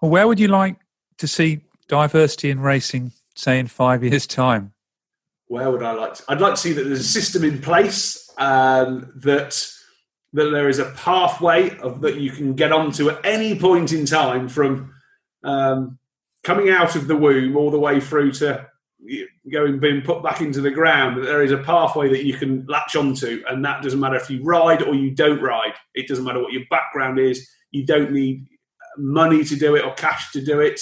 Well, 0.00 0.10
where 0.10 0.26
would 0.26 0.40
you 0.40 0.48
like 0.48 0.76
to 1.18 1.28
see 1.28 1.60
diversity 1.88 2.50
in 2.50 2.60
racing, 2.60 3.12
say 3.34 3.58
in 3.58 3.68
five 3.68 4.02
years' 4.02 4.26
time? 4.26 4.74
where 5.54 5.70
would 5.70 5.82
I 5.82 5.92
like? 5.92 6.14
To, 6.14 6.24
I'd 6.28 6.40
like 6.40 6.54
to 6.54 6.60
see 6.60 6.72
that 6.72 6.84
there's 6.84 7.00
a 7.00 7.04
system 7.04 7.44
in 7.44 7.60
place 7.60 8.30
um, 8.38 9.12
that 9.16 9.66
that 10.34 10.50
there 10.50 10.68
is 10.68 10.80
a 10.80 10.90
pathway 10.90 11.76
of 11.78 12.00
that 12.02 12.16
you 12.16 12.30
can 12.30 12.54
get 12.54 12.72
onto 12.72 13.08
at 13.08 13.24
any 13.24 13.58
point 13.58 13.92
in 13.92 14.04
time 14.04 14.48
from 14.48 14.92
um, 15.44 15.98
coming 16.42 16.70
out 16.70 16.96
of 16.96 17.06
the 17.06 17.16
womb 17.16 17.56
all 17.56 17.70
the 17.70 17.78
way 17.78 18.00
through 18.00 18.32
to 18.32 18.66
going 19.52 19.78
being 19.78 20.02
put 20.02 20.22
back 20.22 20.40
into 20.40 20.60
the 20.60 20.72
ground. 20.72 21.16
That 21.16 21.26
there 21.26 21.42
is 21.42 21.52
a 21.52 21.58
pathway 21.58 22.08
that 22.08 22.24
you 22.24 22.34
can 22.34 22.66
latch 22.68 22.96
onto, 22.96 23.42
and 23.48 23.64
that 23.64 23.82
doesn't 23.82 24.00
matter 24.00 24.16
if 24.16 24.28
you 24.28 24.42
ride 24.42 24.82
or 24.82 24.94
you 24.94 25.12
don't 25.12 25.40
ride. 25.40 25.74
It 25.94 26.08
doesn't 26.08 26.24
matter 26.24 26.42
what 26.42 26.52
your 26.52 26.64
background 26.68 27.20
is. 27.20 27.48
You 27.70 27.86
don't 27.86 28.12
need 28.12 28.46
money 28.98 29.44
to 29.44 29.56
do 29.56 29.76
it 29.76 29.84
or 29.84 29.94
cash 29.94 30.32
to 30.32 30.44
do 30.44 30.60
it. 30.60 30.80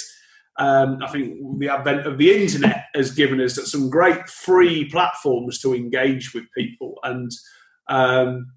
Um, 0.57 0.99
I 1.03 1.07
think 1.11 1.59
the 1.59 1.69
advent 1.69 2.07
of 2.07 2.17
the 2.17 2.31
internet 2.31 2.85
has 2.95 3.11
given 3.11 3.41
us 3.41 3.59
some 3.71 3.89
great 3.89 4.29
free 4.29 4.89
platforms 4.89 5.59
to 5.61 5.75
engage 5.75 6.33
with 6.33 6.45
people, 6.57 6.95
and 7.03 7.31
um, 7.87 8.47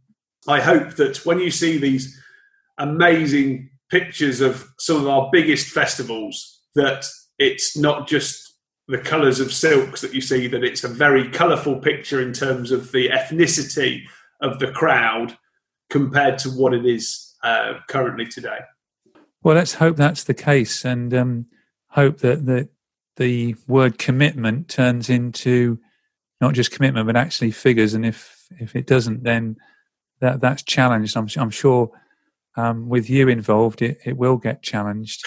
I 0.48 0.60
hope 0.60 0.94
that 0.96 1.24
when 1.24 1.40
you 1.40 1.50
see 1.50 1.78
these 1.78 2.20
amazing 2.78 3.70
pictures 3.90 4.40
of 4.40 4.68
some 4.78 4.96
of 4.96 5.08
our 5.08 5.28
biggest 5.32 5.68
festivals, 5.68 6.60
that 6.74 7.04
it's 7.38 7.76
not 7.76 8.06
just 8.06 8.54
the 8.88 8.98
colours 8.98 9.40
of 9.40 9.52
silks 9.52 10.00
that 10.00 10.14
you 10.14 10.20
see, 10.20 10.46
that 10.46 10.62
it's 10.62 10.84
a 10.84 10.88
very 10.88 11.28
colourful 11.28 11.80
picture 11.80 12.20
in 12.20 12.32
terms 12.32 12.70
of 12.70 12.92
the 12.92 13.08
ethnicity 13.08 14.02
of 14.40 14.58
the 14.58 14.70
crowd 14.70 15.36
compared 15.90 16.38
to 16.38 16.50
what 16.50 16.72
it 16.72 16.86
is 16.86 17.34
uh, 17.42 17.74
currently 17.88 18.26
today. 18.26 18.58
Well, 19.42 19.56
let's 19.56 19.74
hope 19.74 19.96
that's 19.96 20.24
the 20.24 20.34
case, 20.34 20.84
and 20.84 21.12
um, 21.14 21.46
hope 21.88 22.18
that 22.18 22.46
the 22.46 22.68
the 23.16 23.54
word 23.66 23.98
commitment 23.98 24.68
turns 24.68 25.08
into 25.08 25.78
not 26.40 26.54
just 26.54 26.70
commitment, 26.70 27.06
but 27.06 27.16
actually 27.16 27.50
figures. 27.50 27.94
And 27.94 28.04
if 28.04 28.46
if 28.58 28.74
it 28.74 28.86
doesn't, 28.86 29.22
then 29.22 29.56
that 30.20 30.40
that's 30.40 30.62
challenged. 30.62 31.16
I'm 31.16 31.28
I'm 31.36 31.50
sure 31.50 31.90
um, 32.56 32.88
with 32.88 33.10
you 33.10 33.28
involved, 33.28 33.82
it, 33.82 33.98
it 34.04 34.16
will 34.16 34.36
get 34.36 34.62
challenged. 34.62 35.24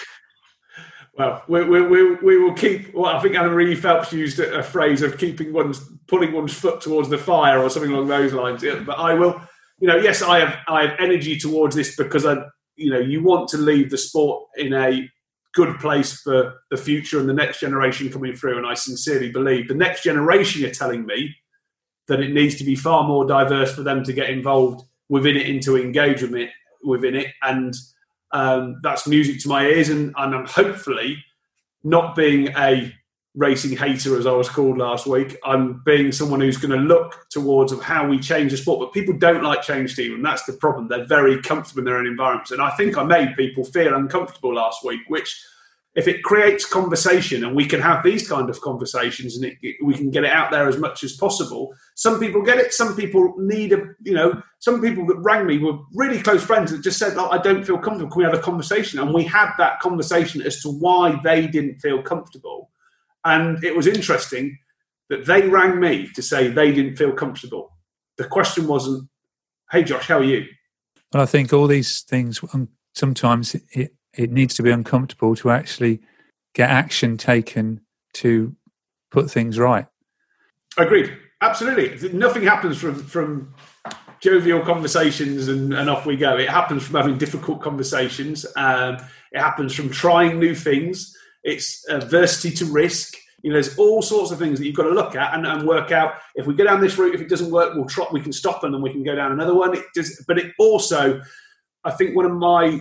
Well, 1.16 1.42
we, 1.48 1.64
we, 1.64 2.14
we, 2.14 2.38
will 2.38 2.54
keep. 2.54 2.94
Well, 2.94 3.14
I 3.14 3.20
think 3.20 3.34
Annamarie 3.34 3.76
Phelps 3.76 4.12
used 4.12 4.38
a 4.38 4.62
phrase 4.62 5.02
of 5.02 5.18
keeping 5.18 5.52
one's 5.52 5.80
pulling 6.08 6.32
one's 6.32 6.54
foot 6.54 6.80
towards 6.80 7.08
the 7.08 7.18
fire 7.18 7.60
or 7.60 7.68
something 7.68 7.92
along 7.92 8.08
those 8.08 8.32
lines. 8.32 8.62
But 8.62 8.98
I 8.98 9.14
will, 9.14 9.40
you 9.80 9.88
know, 9.88 9.96
yes, 9.96 10.22
I 10.22 10.38
have 10.38 10.56
I 10.66 10.86
have 10.86 10.98
energy 10.98 11.38
towards 11.38 11.76
this 11.76 11.94
because 11.94 12.24
I 12.24 12.36
you 12.76 12.90
know 12.90 13.00
you 13.00 13.22
want 13.22 13.48
to 13.50 13.58
leave 13.58 13.90
the 13.90 13.98
sport 13.98 14.44
in 14.56 14.72
a 14.72 15.08
good 15.52 15.78
place 15.80 16.20
for 16.20 16.54
the 16.70 16.76
future 16.76 17.18
and 17.18 17.28
the 17.28 17.34
next 17.34 17.60
generation 17.60 18.10
coming 18.10 18.34
through. 18.34 18.56
And 18.56 18.66
I 18.66 18.74
sincerely 18.74 19.30
believe 19.30 19.68
the 19.68 19.74
next 19.74 20.04
generation 20.04 20.64
are 20.64 20.70
telling 20.70 21.04
me 21.04 21.34
that 22.10 22.20
it 22.20 22.32
needs 22.32 22.56
to 22.56 22.64
be 22.64 22.74
far 22.74 23.04
more 23.04 23.24
diverse 23.24 23.72
for 23.72 23.84
them 23.84 24.02
to 24.02 24.12
get 24.12 24.30
involved 24.30 24.84
within 25.08 25.36
it 25.36 25.46
and 25.48 25.62
to 25.62 25.76
engage 25.76 26.22
with 26.22 26.34
it 26.34 26.50
within 26.82 27.14
it. 27.14 27.28
And 27.42 27.72
um, 28.32 28.80
that's 28.82 29.06
music 29.06 29.40
to 29.42 29.48
my 29.48 29.64
ears. 29.66 29.90
And, 29.90 30.12
and 30.18 30.34
I'm 30.34 30.44
hopefully 30.44 31.24
not 31.84 32.16
being 32.16 32.48
a 32.48 32.92
racing 33.36 33.76
hater, 33.76 34.18
as 34.18 34.26
I 34.26 34.32
was 34.32 34.48
called 34.48 34.76
last 34.76 35.06
week. 35.06 35.36
I'm 35.44 35.82
being 35.84 36.10
someone 36.10 36.40
who's 36.40 36.56
going 36.56 36.76
to 36.76 36.84
look 36.84 37.26
towards 37.30 37.70
of 37.70 37.80
how 37.80 38.08
we 38.08 38.18
change 38.18 38.50
the 38.50 38.56
sport. 38.56 38.80
But 38.80 38.92
people 38.92 39.16
don't 39.16 39.44
like 39.44 39.62
change, 39.62 39.92
Stephen. 39.92 40.20
That's 40.20 40.42
the 40.46 40.54
problem. 40.54 40.88
They're 40.88 41.06
very 41.06 41.40
comfortable 41.40 41.78
in 41.78 41.84
their 41.84 41.96
own 41.96 42.08
environments. 42.08 42.50
And 42.50 42.60
I 42.60 42.70
think 42.70 42.98
I 42.98 43.04
made 43.04 43.36
people 43.36 43.62
feel 43.62 43.94
uncomfortable 43.94 44.52
last 44.52 44.84
week, 44.84 45.02
which 45.06 45.40
if 45.96 46.06
it 46.06 46.22
creates 46.22 46.64
conversation 46.64 47.44
and 47.44 47.56
we 47.56 47.66
can 47.66 47.80
have 47.80 48.04
these 48.04 48.28
kind 48.28 48.48
of 48.48 48.60
conversations 48.60 49.36
and 49.36 49.44
it, 49.44 49.58
it, 49.60 49.76
we 49.84 49.94
can 49.94 50.10
get 50.10 50.22
it 50.22 50.30
out 50.30 50.50
there 50.52 50.68
as 50.68 50.78
much 50.78 51.02
as 51.02 51.16
possible 51.16 51.74
some 51.96 52.20
people 52.20 52.42
get 52.42 52.58
it 52.58 52.72
some 52.72 52.94
people 52.94 53.34
need 53.38 53.72
a 53.72 53.82
you 54.02 54.14
know 54.14 54.40
some 54.60 54.80
people 54.80 55.04
that 55.04 55.16
rang 55.16 55.46
me 55.46 55.58
were 55.58 55.76
really 55.94 56.22
close 56.22 56.44
friends 56.44 56.70
that 56.70 56.82
just 56.82 56.98
said 56.98 57.14
oh, 57.16 57.28
i 57.30 57.38
don't 57.38 57.64
feel 57.64 57.76
comfortable 57.76 58.10
can 58.10 58.18
we 58.18 58.24
have 58.24 58.34
a 58.34 58.38
conversation 58.38 59.00
and 59.00 59.12
we 59.12 59.24
had 59.24 59.50
that 59.58 59.80
conversation 59.80 60.40
as 60.42 60.62
to 60.62 60.68
why 60.68 61.20
they 61.24 61.48
didn't 61.48 61.80
feel 61.80 62.00
comfortable 62.02 62.70
and 63.24 63.62
it 63.64 63.76
was 63.76 63.86
interesting 63.86 64.56
that 65.10 65.26
they 65.26 65.46
rang 65.48 65.78
me 65.78 66.08
to 66.14 66.22
say 66.22 66.48
they 66.48 66.72
didn't 66.72 66.96
feel 66.96 67.12
comfortable. 67.12 67.76
The 68.16 68.26
question 68.26 68.66
wasn't, 68.66 69.08
"Hey, 69.70 69.82
Josh, 69.82 70.06
how 70.06 70.18
are 70.18 70.24
you?" 70.24 70.46
Well, 71.12 71.22
I 71.22 71.26
think 71.26 71.52
all 71.52 71.66
these 71.66 72.02
things 72.02 72.42
um, 72.54 72.68
sometimes 72.94 73.54
it 73.72 73.92
it 74.14 74.30
needs 74.30 74.54
to 74.54 74.62
be 74.62 74.70
uncomfortable 74.70 75.34
to 75.36 75.50
actually 75.50 76.00
get 76.54 76.70
action 76.70 77.16
taken 77.16 77.80
to 78.14 78.54
put 79.10 79.30
things 79.30 79.58
right. 79.58 79.86
Agreed. 80.76 81.16
Absolutely. 81.42 82.10
Nothing 82.12 82.42
happens 82.42 82.78
from 82.78 82.94
from 83.02 83.54
jovial 84.20 84.60
conversations 84.60 85.48
and, 85.48 85.72
and 85.72 85.88
off 85.88 86.04
we 86.04 86.16
go. 86.16 86.36
It 86.36 86.50
happens 86.50 86.82
from 86.86 86.96
having 86.96 87.16
difficult 87.16 87.62
conversations. 87.62 88.44
Um, 88.56 88.98
it 89.32 89.40
happens 89.40 89.74
from 89.74 89.88
trying 89.88 90.38
new 90.38 90.54
things 90.54 91.16
it's 91.42 91.88
adversity 91.88 92.54
to 92.56 92.66
risk. 92.66 93.16
You 93.42 93.50
know, 93.50 93.54
there's 93.54 93.78
all 93.78 94.02
sorts 94.02 94.30
of 94.30 94.38
things 94.38 94.58
that 94.58 94.66
you've 94.66 94.76
got 94.76 94.84
to 94.84 94.90
look 94.90 95.16
at 95.16 95.34
and, 95.34 95.46
and 95.46 95.66
work 95.66 95.92
out. 95.92 96.14
If 96.34 96.46
we 96.46 96.54
go 96.54 96.64
down 96.64 96.80
this 96.80 96.98
route, 96.98 97.14
if 97.14 97.20
it 97.20 97.28
doesn't 97.28 97.50
work, 97.50 97.74
we'll 97.74 97.86
try, 97.86 98.06
we 98.12 98.20
can 98.20 98.32
stop 98.32 98.64
and 98.64 98.74
then 98.74 98.82
we 98.82 98.90
can 98.90 99.02
go 99.02 99.14
down 99.14 99.32
another 99.32 99.54
one. 99.54 99.74
It 99.74 99.84
does, 99.94 100.22
but 100.26 100.38
it 100.38 100.52
also, 100.58 101.20
I 101.84 101.90
think, 101.92 102.14
one 102.14 102.26
of 102.26 102.32
my 102.32 102.80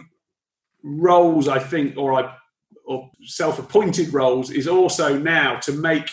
roles, 0.84 1.48
I 1.48 1.60
think, 1.60 1.98
or 1.98 2.13
I 2.13 2.36
or 2.86 3.10
self-appointed 3.24 4.13
roles, 4.13 4.50
is 4.50 4.68
also 4.68 5.18
now 5.18 5.60
to 5.60 5.72
make 5.72 6.10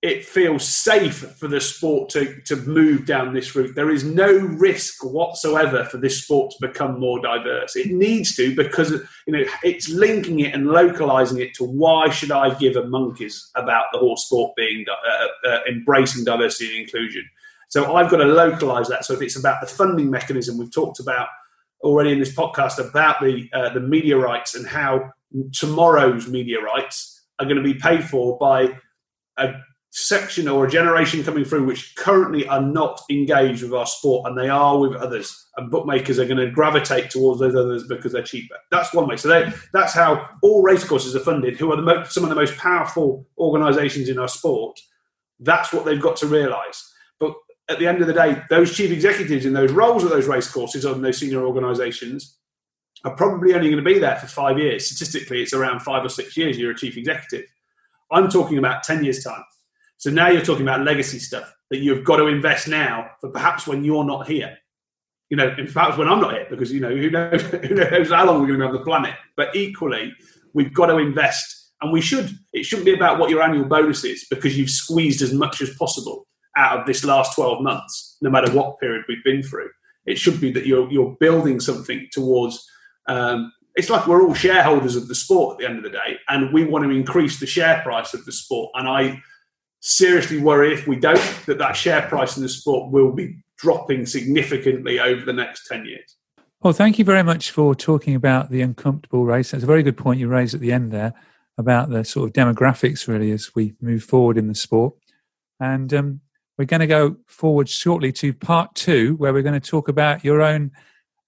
it 0.00 0.24
feels 0.24 0.64
safe 0.64 1.18
for 1.38 1.48
the 1.48 1.60
sport 1.60 2.08
to, 2.10 2.40
to 2.42 2.54
move 2.54 3.04
down 3.04 3.34
this 3.34 3.56
route. 3.56 3.74
There 3.74 3.90
is 3.90 4.04
no 4.04 4.32
risk 4.32 5.04
whatsoever 5.04 5.84
for 5.84 5.96
this 5.96 6.22
sport 6.22 6.52
to 6.52 6.68
become 6.68 7.00
more 7.00 7.20
diverse. 7.20 7.74
It 7.74 7.90
needs 7.90 8.36
to 8.36 8.54
because 8.54 8.92
you 9.26 9.32
know 9.32 9.44
it's 9.64 9.88
linking 9.88 10.40
it 10.40 10.54
and 10.54 10.68
localizing 10.68 11.40
it 11.40 11.52
to 11.54 11.64
why 11.64 12.10
should 12.10 12.30
I 12.30 12.54
give 12.54 12.76
a 12.76 12.86
monkeys 12.86 13.50
about 13.56 13.86
the 13.92 13.98
horse 13.98 14.26
sport 14.26 14.54
being 14.56 14.84
uh, 14.88 15.48
uh, 15.48 15.58
embracing 15.68 16.24
diversity 16.24 16.76
and 16.76 16.84
inclusion. 16.84 17.24
So 17.68 17.96
I've 17.96 18.10
got 18.10 18.18
to 18.18 18.24
localize 18.24 18.86
that. 18.88 19.04
So 19.04 19.14
if 19.14 19.20
it's 19.20 19.38
about 19.38 19.60
the 19.60 19.66
funding 19.66 20.10
mechanism 20.10 20.58
we've 20.58 20.72
talked 20.72 21.00
about 21.00 21.28
already 21.82 22.12
in 22.12 22.18
this 22.18 22.34
podcast 22.34 22.78
about 22.78 23.20
the 23.20 23.48
uh, 23.52 23.72
the 23.72 23.80
media 23.80 24.16
rights 24.16 24.54
and 24.54 24.66
how 24.66 25.10
tomorrow's 25.52 26.28
media 26.28 26.60
rights 26.60 27.26
are 27.38 27.46
going 27.46 27.56
to 27.56 27.62
be 27.62 27.74
paid 27.74 28.02
for 28.04 28.36
by 28.38 28.76
a 29.36 29.52
section 29.90 30.48
or 30.48 30.66
a 30.66 30.70
generation 30.70 31.24
coming 31.24 31.44
through 31.44 31.64
which 31.64 31.94
currently 31.96 32.46
are 32.46 32.60
not 32.60 33.00
engaged 33.10 33.62
with 33.62 33.72
our 33.72 33.86
sport 33.86 34.28
and 34.28 34.36
they 34.36 34.48
are 34.48 34.78
with 34.78 34.94
others 34.94 35.48
and 35.56 35.70
bookmakers 35.70 36.18
are 36.18 36.26
going 36.26 36.36
to 36.36 36.50
gravitate 36.50 37.10
towards 37.10 37.40
those 37.40 37.54
others 37.54 37.84
because 37.88 38.12
they're 38.12 38.22
cheaper. 38.22 38.56
That's 38.70 38.92
one 38.92 39.08
way. 39.08 39.16
So 39.16 39.28
they, 39.28 39.50
that's 39.72 39.94
how 39.94 40.28
all 40.42 40.62
racecourses 40.62 41.16
are 41.16 41.20
funded 41.20 41.56
who 41.56 41.72
are 41.72 41.80
the 41.80 42.04
some 42.04 42.22
of 42.22 42.28
the 42.28 42.36
most 42.36 42.56
powerful 42.58 43.26
organizations 43.38 44.08
in 44.08 44.18
our 44.18 44.28
sport. 44.28 44.78
That's 45.40 45.72
what 45.72 45.84
they've 45.84 46.00
got 46.00 46.16
to 46.18 46.26
realize 46.26 46.92
at 47.68 47.78
the 47.78 47.86
end 47.86 48.00
of 48.00 48.06
the 48.06 48.12
day 48.12 48.42
those 48.50 48.74
chief 48.74 48.90
executives 48.90 49.44
in 49.44 49.52
those 49.52 49.72
roles 49.72 50.04
of 50.04 50.10
those 50.10 50.26
race 50.26 50.46
racecourses 50.46 50.86
on 50.86 51.02
those 51.02 51.18
senior 51.18 51.44
organizations 51.44 52.38
are 53.04 53.14
probably 53.14 53.54
only 53.54 53.70
going 53.70 53.82
to 53.82 53.90
be 53.90 53.98
there 53.98 54.16
for 54.16 54.26
five 54.26 54.58
years 54.58 54.86
statistically 54.86 55.42
it's 55.42 55.52
around 55.52 55.80
five 55.80 56.04
or 56.04 56.08
six 56.08 56.36
years 56.36 56.58
you're 56.58 56.72
a 56.72 56.76
chief 56.76 56.96
executive 56.96 57.46
i'm 58.10 58.28
talking 58.28 58.58
about 58.58 58.82
10 58.82 59.04
years 59.04 59.22
time 59.22 59.44
so 59.98 60.10
now 60.10 60.28
you're 60.28 60.42
talking 60.42 60.62
about 60.62 60.84
legacy 60.84 61.18
stuff 61.18 61.52
that 61.70 61.78
you've 61.78 62.04
got 62.04 62.16
to 62.16 62.26
invest 62.26 62.68
now 62.68 63.10
for 63.20 63.30
perhaps 63.30 63.66
when 63.66 63.84
you're 63.84 64.04
not 64.04 64.28
here. 64.28 64.56
You 65.28 65.36
know, 65.36 65.54
in 65.58 65.66
fact, 65.66 65.98
when 65.98 66.08
I'm 66.08 66.20
not 66.20 66.32
here, 66.32 66.46
because 66.48 66.72
you 66.72 66.80
know 66.80 66.94
who 66.94 67.10
knows, 67.10 67.42
who 67.42 67.74
knows 67.74 68.10
how 68.10 68.24
long 68.24 68.40
we're 68.40 68.46
going 68.46 68.60
to 68.60 68.66
be 68.66 68.68
on 68.68 68.72
the 68.72 68.84
planet. 68.84 69.14
But 69.36 69.54
equally, 69.54 70.14
we've 70.54 70.72
got 70.72 70.86
to 70.86 70.98
invest, 70.98 71.72
and 71.82 71.92
we 71.92 72.00
should. 72.00 72.30
It 72.52 72.64
shouldn't 72.64 72.86
be 72.86 72.94
about 72.94 73.18
what 73.18 73.28
your 73.28 73.42
annual 73.42 73.66
bonus 73.66 74.04
is 74.04 74.24
because 74.30 74.56
you've 74.56 74.70
squeezed 74.70 75.20
as 75.20 75.34
much 75.34 75.60
as 75.60 75.74
possible 75.74 76.26
out 76.58 76.80
of 76.80 76.86
this 76.86 77.04
last 77.04 77.34
12 77.34 77.62
months, 77.62 78.16
no 78.20 78.28
matter 78.28 78.52
what 78.52 78.78
period 78.80 79.04
we've 79.08 79.24
been 79.24 79.42
through. 79.42 79.70
It 80.06 80.18
should 80.18 80.40
be 80.40 80.50
that 80.52 80.66
you're 80.66 80.90
you're 80.90 81.16
building 81.20 81.60
something 81.60 82.08
towards. 82.12 82.66
Um, 83.06 83.52
it's 83.76 83.90
like 83.90 84.06
we're 84.06 84.22
all 84.22 84.34
shareholders 84.34 84.96
of 84.96 85.06
the 85.06 85.14
sport 85.14 85.54
at 85.54 85.58
the 85.60 85.68
end 85.68 85.78
of 85.78 85.84
the 85.84 85.90
day, 85.90 86.18
and 86.28 86.52
we 86.52 86.64
want 86.64 86.84
to 86.84 86.90
increase 86.90 87.38
the 87.38 87.46
share 87.46 87.80
price 87.82 88.12
of 88.12 88.24
the 88.24 88.32
sport. 88.32 88.72
And 88.74 88.88
I 88.88 89.22
seriously 89.80 90.40
worry 90.40 90.72
if 90.74 90.86
we 90.88 90.96
don't 90.96 91.20
that 91.46 91.58
that 91.58 91.76
share 91.76 92.02
price 92.02 92.36
in 92.36 92.42
the 92.42 92.48
sport 92.48 92.90
will 92.90 93.12
be 93.12 93.36
dropping 93.56 94.06
significantly 94.06 94.98
over 94.98 95.24
the 95.24 95.32
next 95.32 95.66
10 95.66 95.84
years. 95.84 96.16
Well, 96.62 96.72
thank 96.72 96.98
you 96.98 97.04
very 97.04 97.22
much 97.22 97.50
for 97.50 97.74
talking 97.74 98.14
about 98.14 98.50
the 98.50 98.62
uncomfortable 98.62 99.24
race. 99.24 99.50
That's 99.50 99.64
a 99.64 99.66
very 99.66 99.82
good 99.82 99.96
point 99.96 100.18
you 100.18 100.28
raised 100.28 100.54
at 100.54 100.60
the 100.60 100.72
end 100.72 100.90
there 100.90 101.14
about 101.56 101.90
the 101.90 102.04
sort 102.04 102.28
of 102.28 102.32
demographics 102.32 103.06
really 103.06 103.30
as 103.30 103.54
we 103.54 103.74
move 103.80 104.02
forward 104.02 104.38
in 104.38 104.48
the 104.48 104.54
sport. 104.54 104.94
And 105.60 105.92
um, 105.92 106.20
we're 106.58 106.64
going 106.64 106.80
to 106.80 106.86
go 106.86 107.16
forward 107.26 107.68
shortly 107.68 108.12
to 108.12 108.32
part 108.32 108.74
two, 108.74 109.14
where 109.16 109.32
we're 109.32 109.42
going 109.42 109.58
to 109.58 109.70
talk 109.70 109.88
about 109.88 110.24
your 110.24 110.42
own 110.42 110.72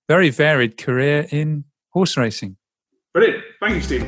very 0.09 0.29
varied 0.31 0.77
career 0.77 1.27
in 1.31 1.65
horse 1.91 2.17
racing. 2.17 2.57
Brilliant. 3.15 3.45
Thank 3.61 3.75
you, 3.77 3.81
Steve. 3.81 4.07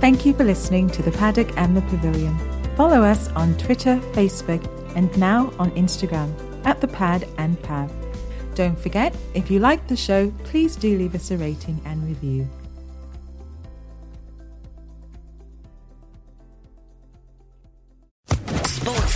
Thank 0.00 0.26
you 0.26 0.34
for 0.34 0.44
listening 0.44 0.90
to 0.90 1.02
The 1.02 1.12
Paddock 1.12 1.56
and 1.56 1.76
the 1.76 1.82
Pavilion. 1.82 2.36
Follow 2.76 3.02
us 3.02 3.28
on 3.30 3.56
Twitter, 3.56 3.98
Facebook, 4.12 4.62
and 4.96 5.16
now 5.16 5.52
on 5.58 5.70
Instagram 5.72 6.34
at 6.66 6.80
the 6.80 6.88
Pad 6.88 7.28
and 7.38 7.60
Pav. 7.62 7.92
Don't 8.54 8.78
forget, 8.78 9.16
if 9.34 9.50
you 9.50 9.60
like 9.60 9.86
the 9.86 9.96
show, 9.96 10.32
please 10.44 10.76
do 10.76 10.98
leave 10.98 11.14
us 11.14 11.30
a 11.30 11.36
rating 11.36 11.80
and 11.84 12.02
review. 12.06 12.48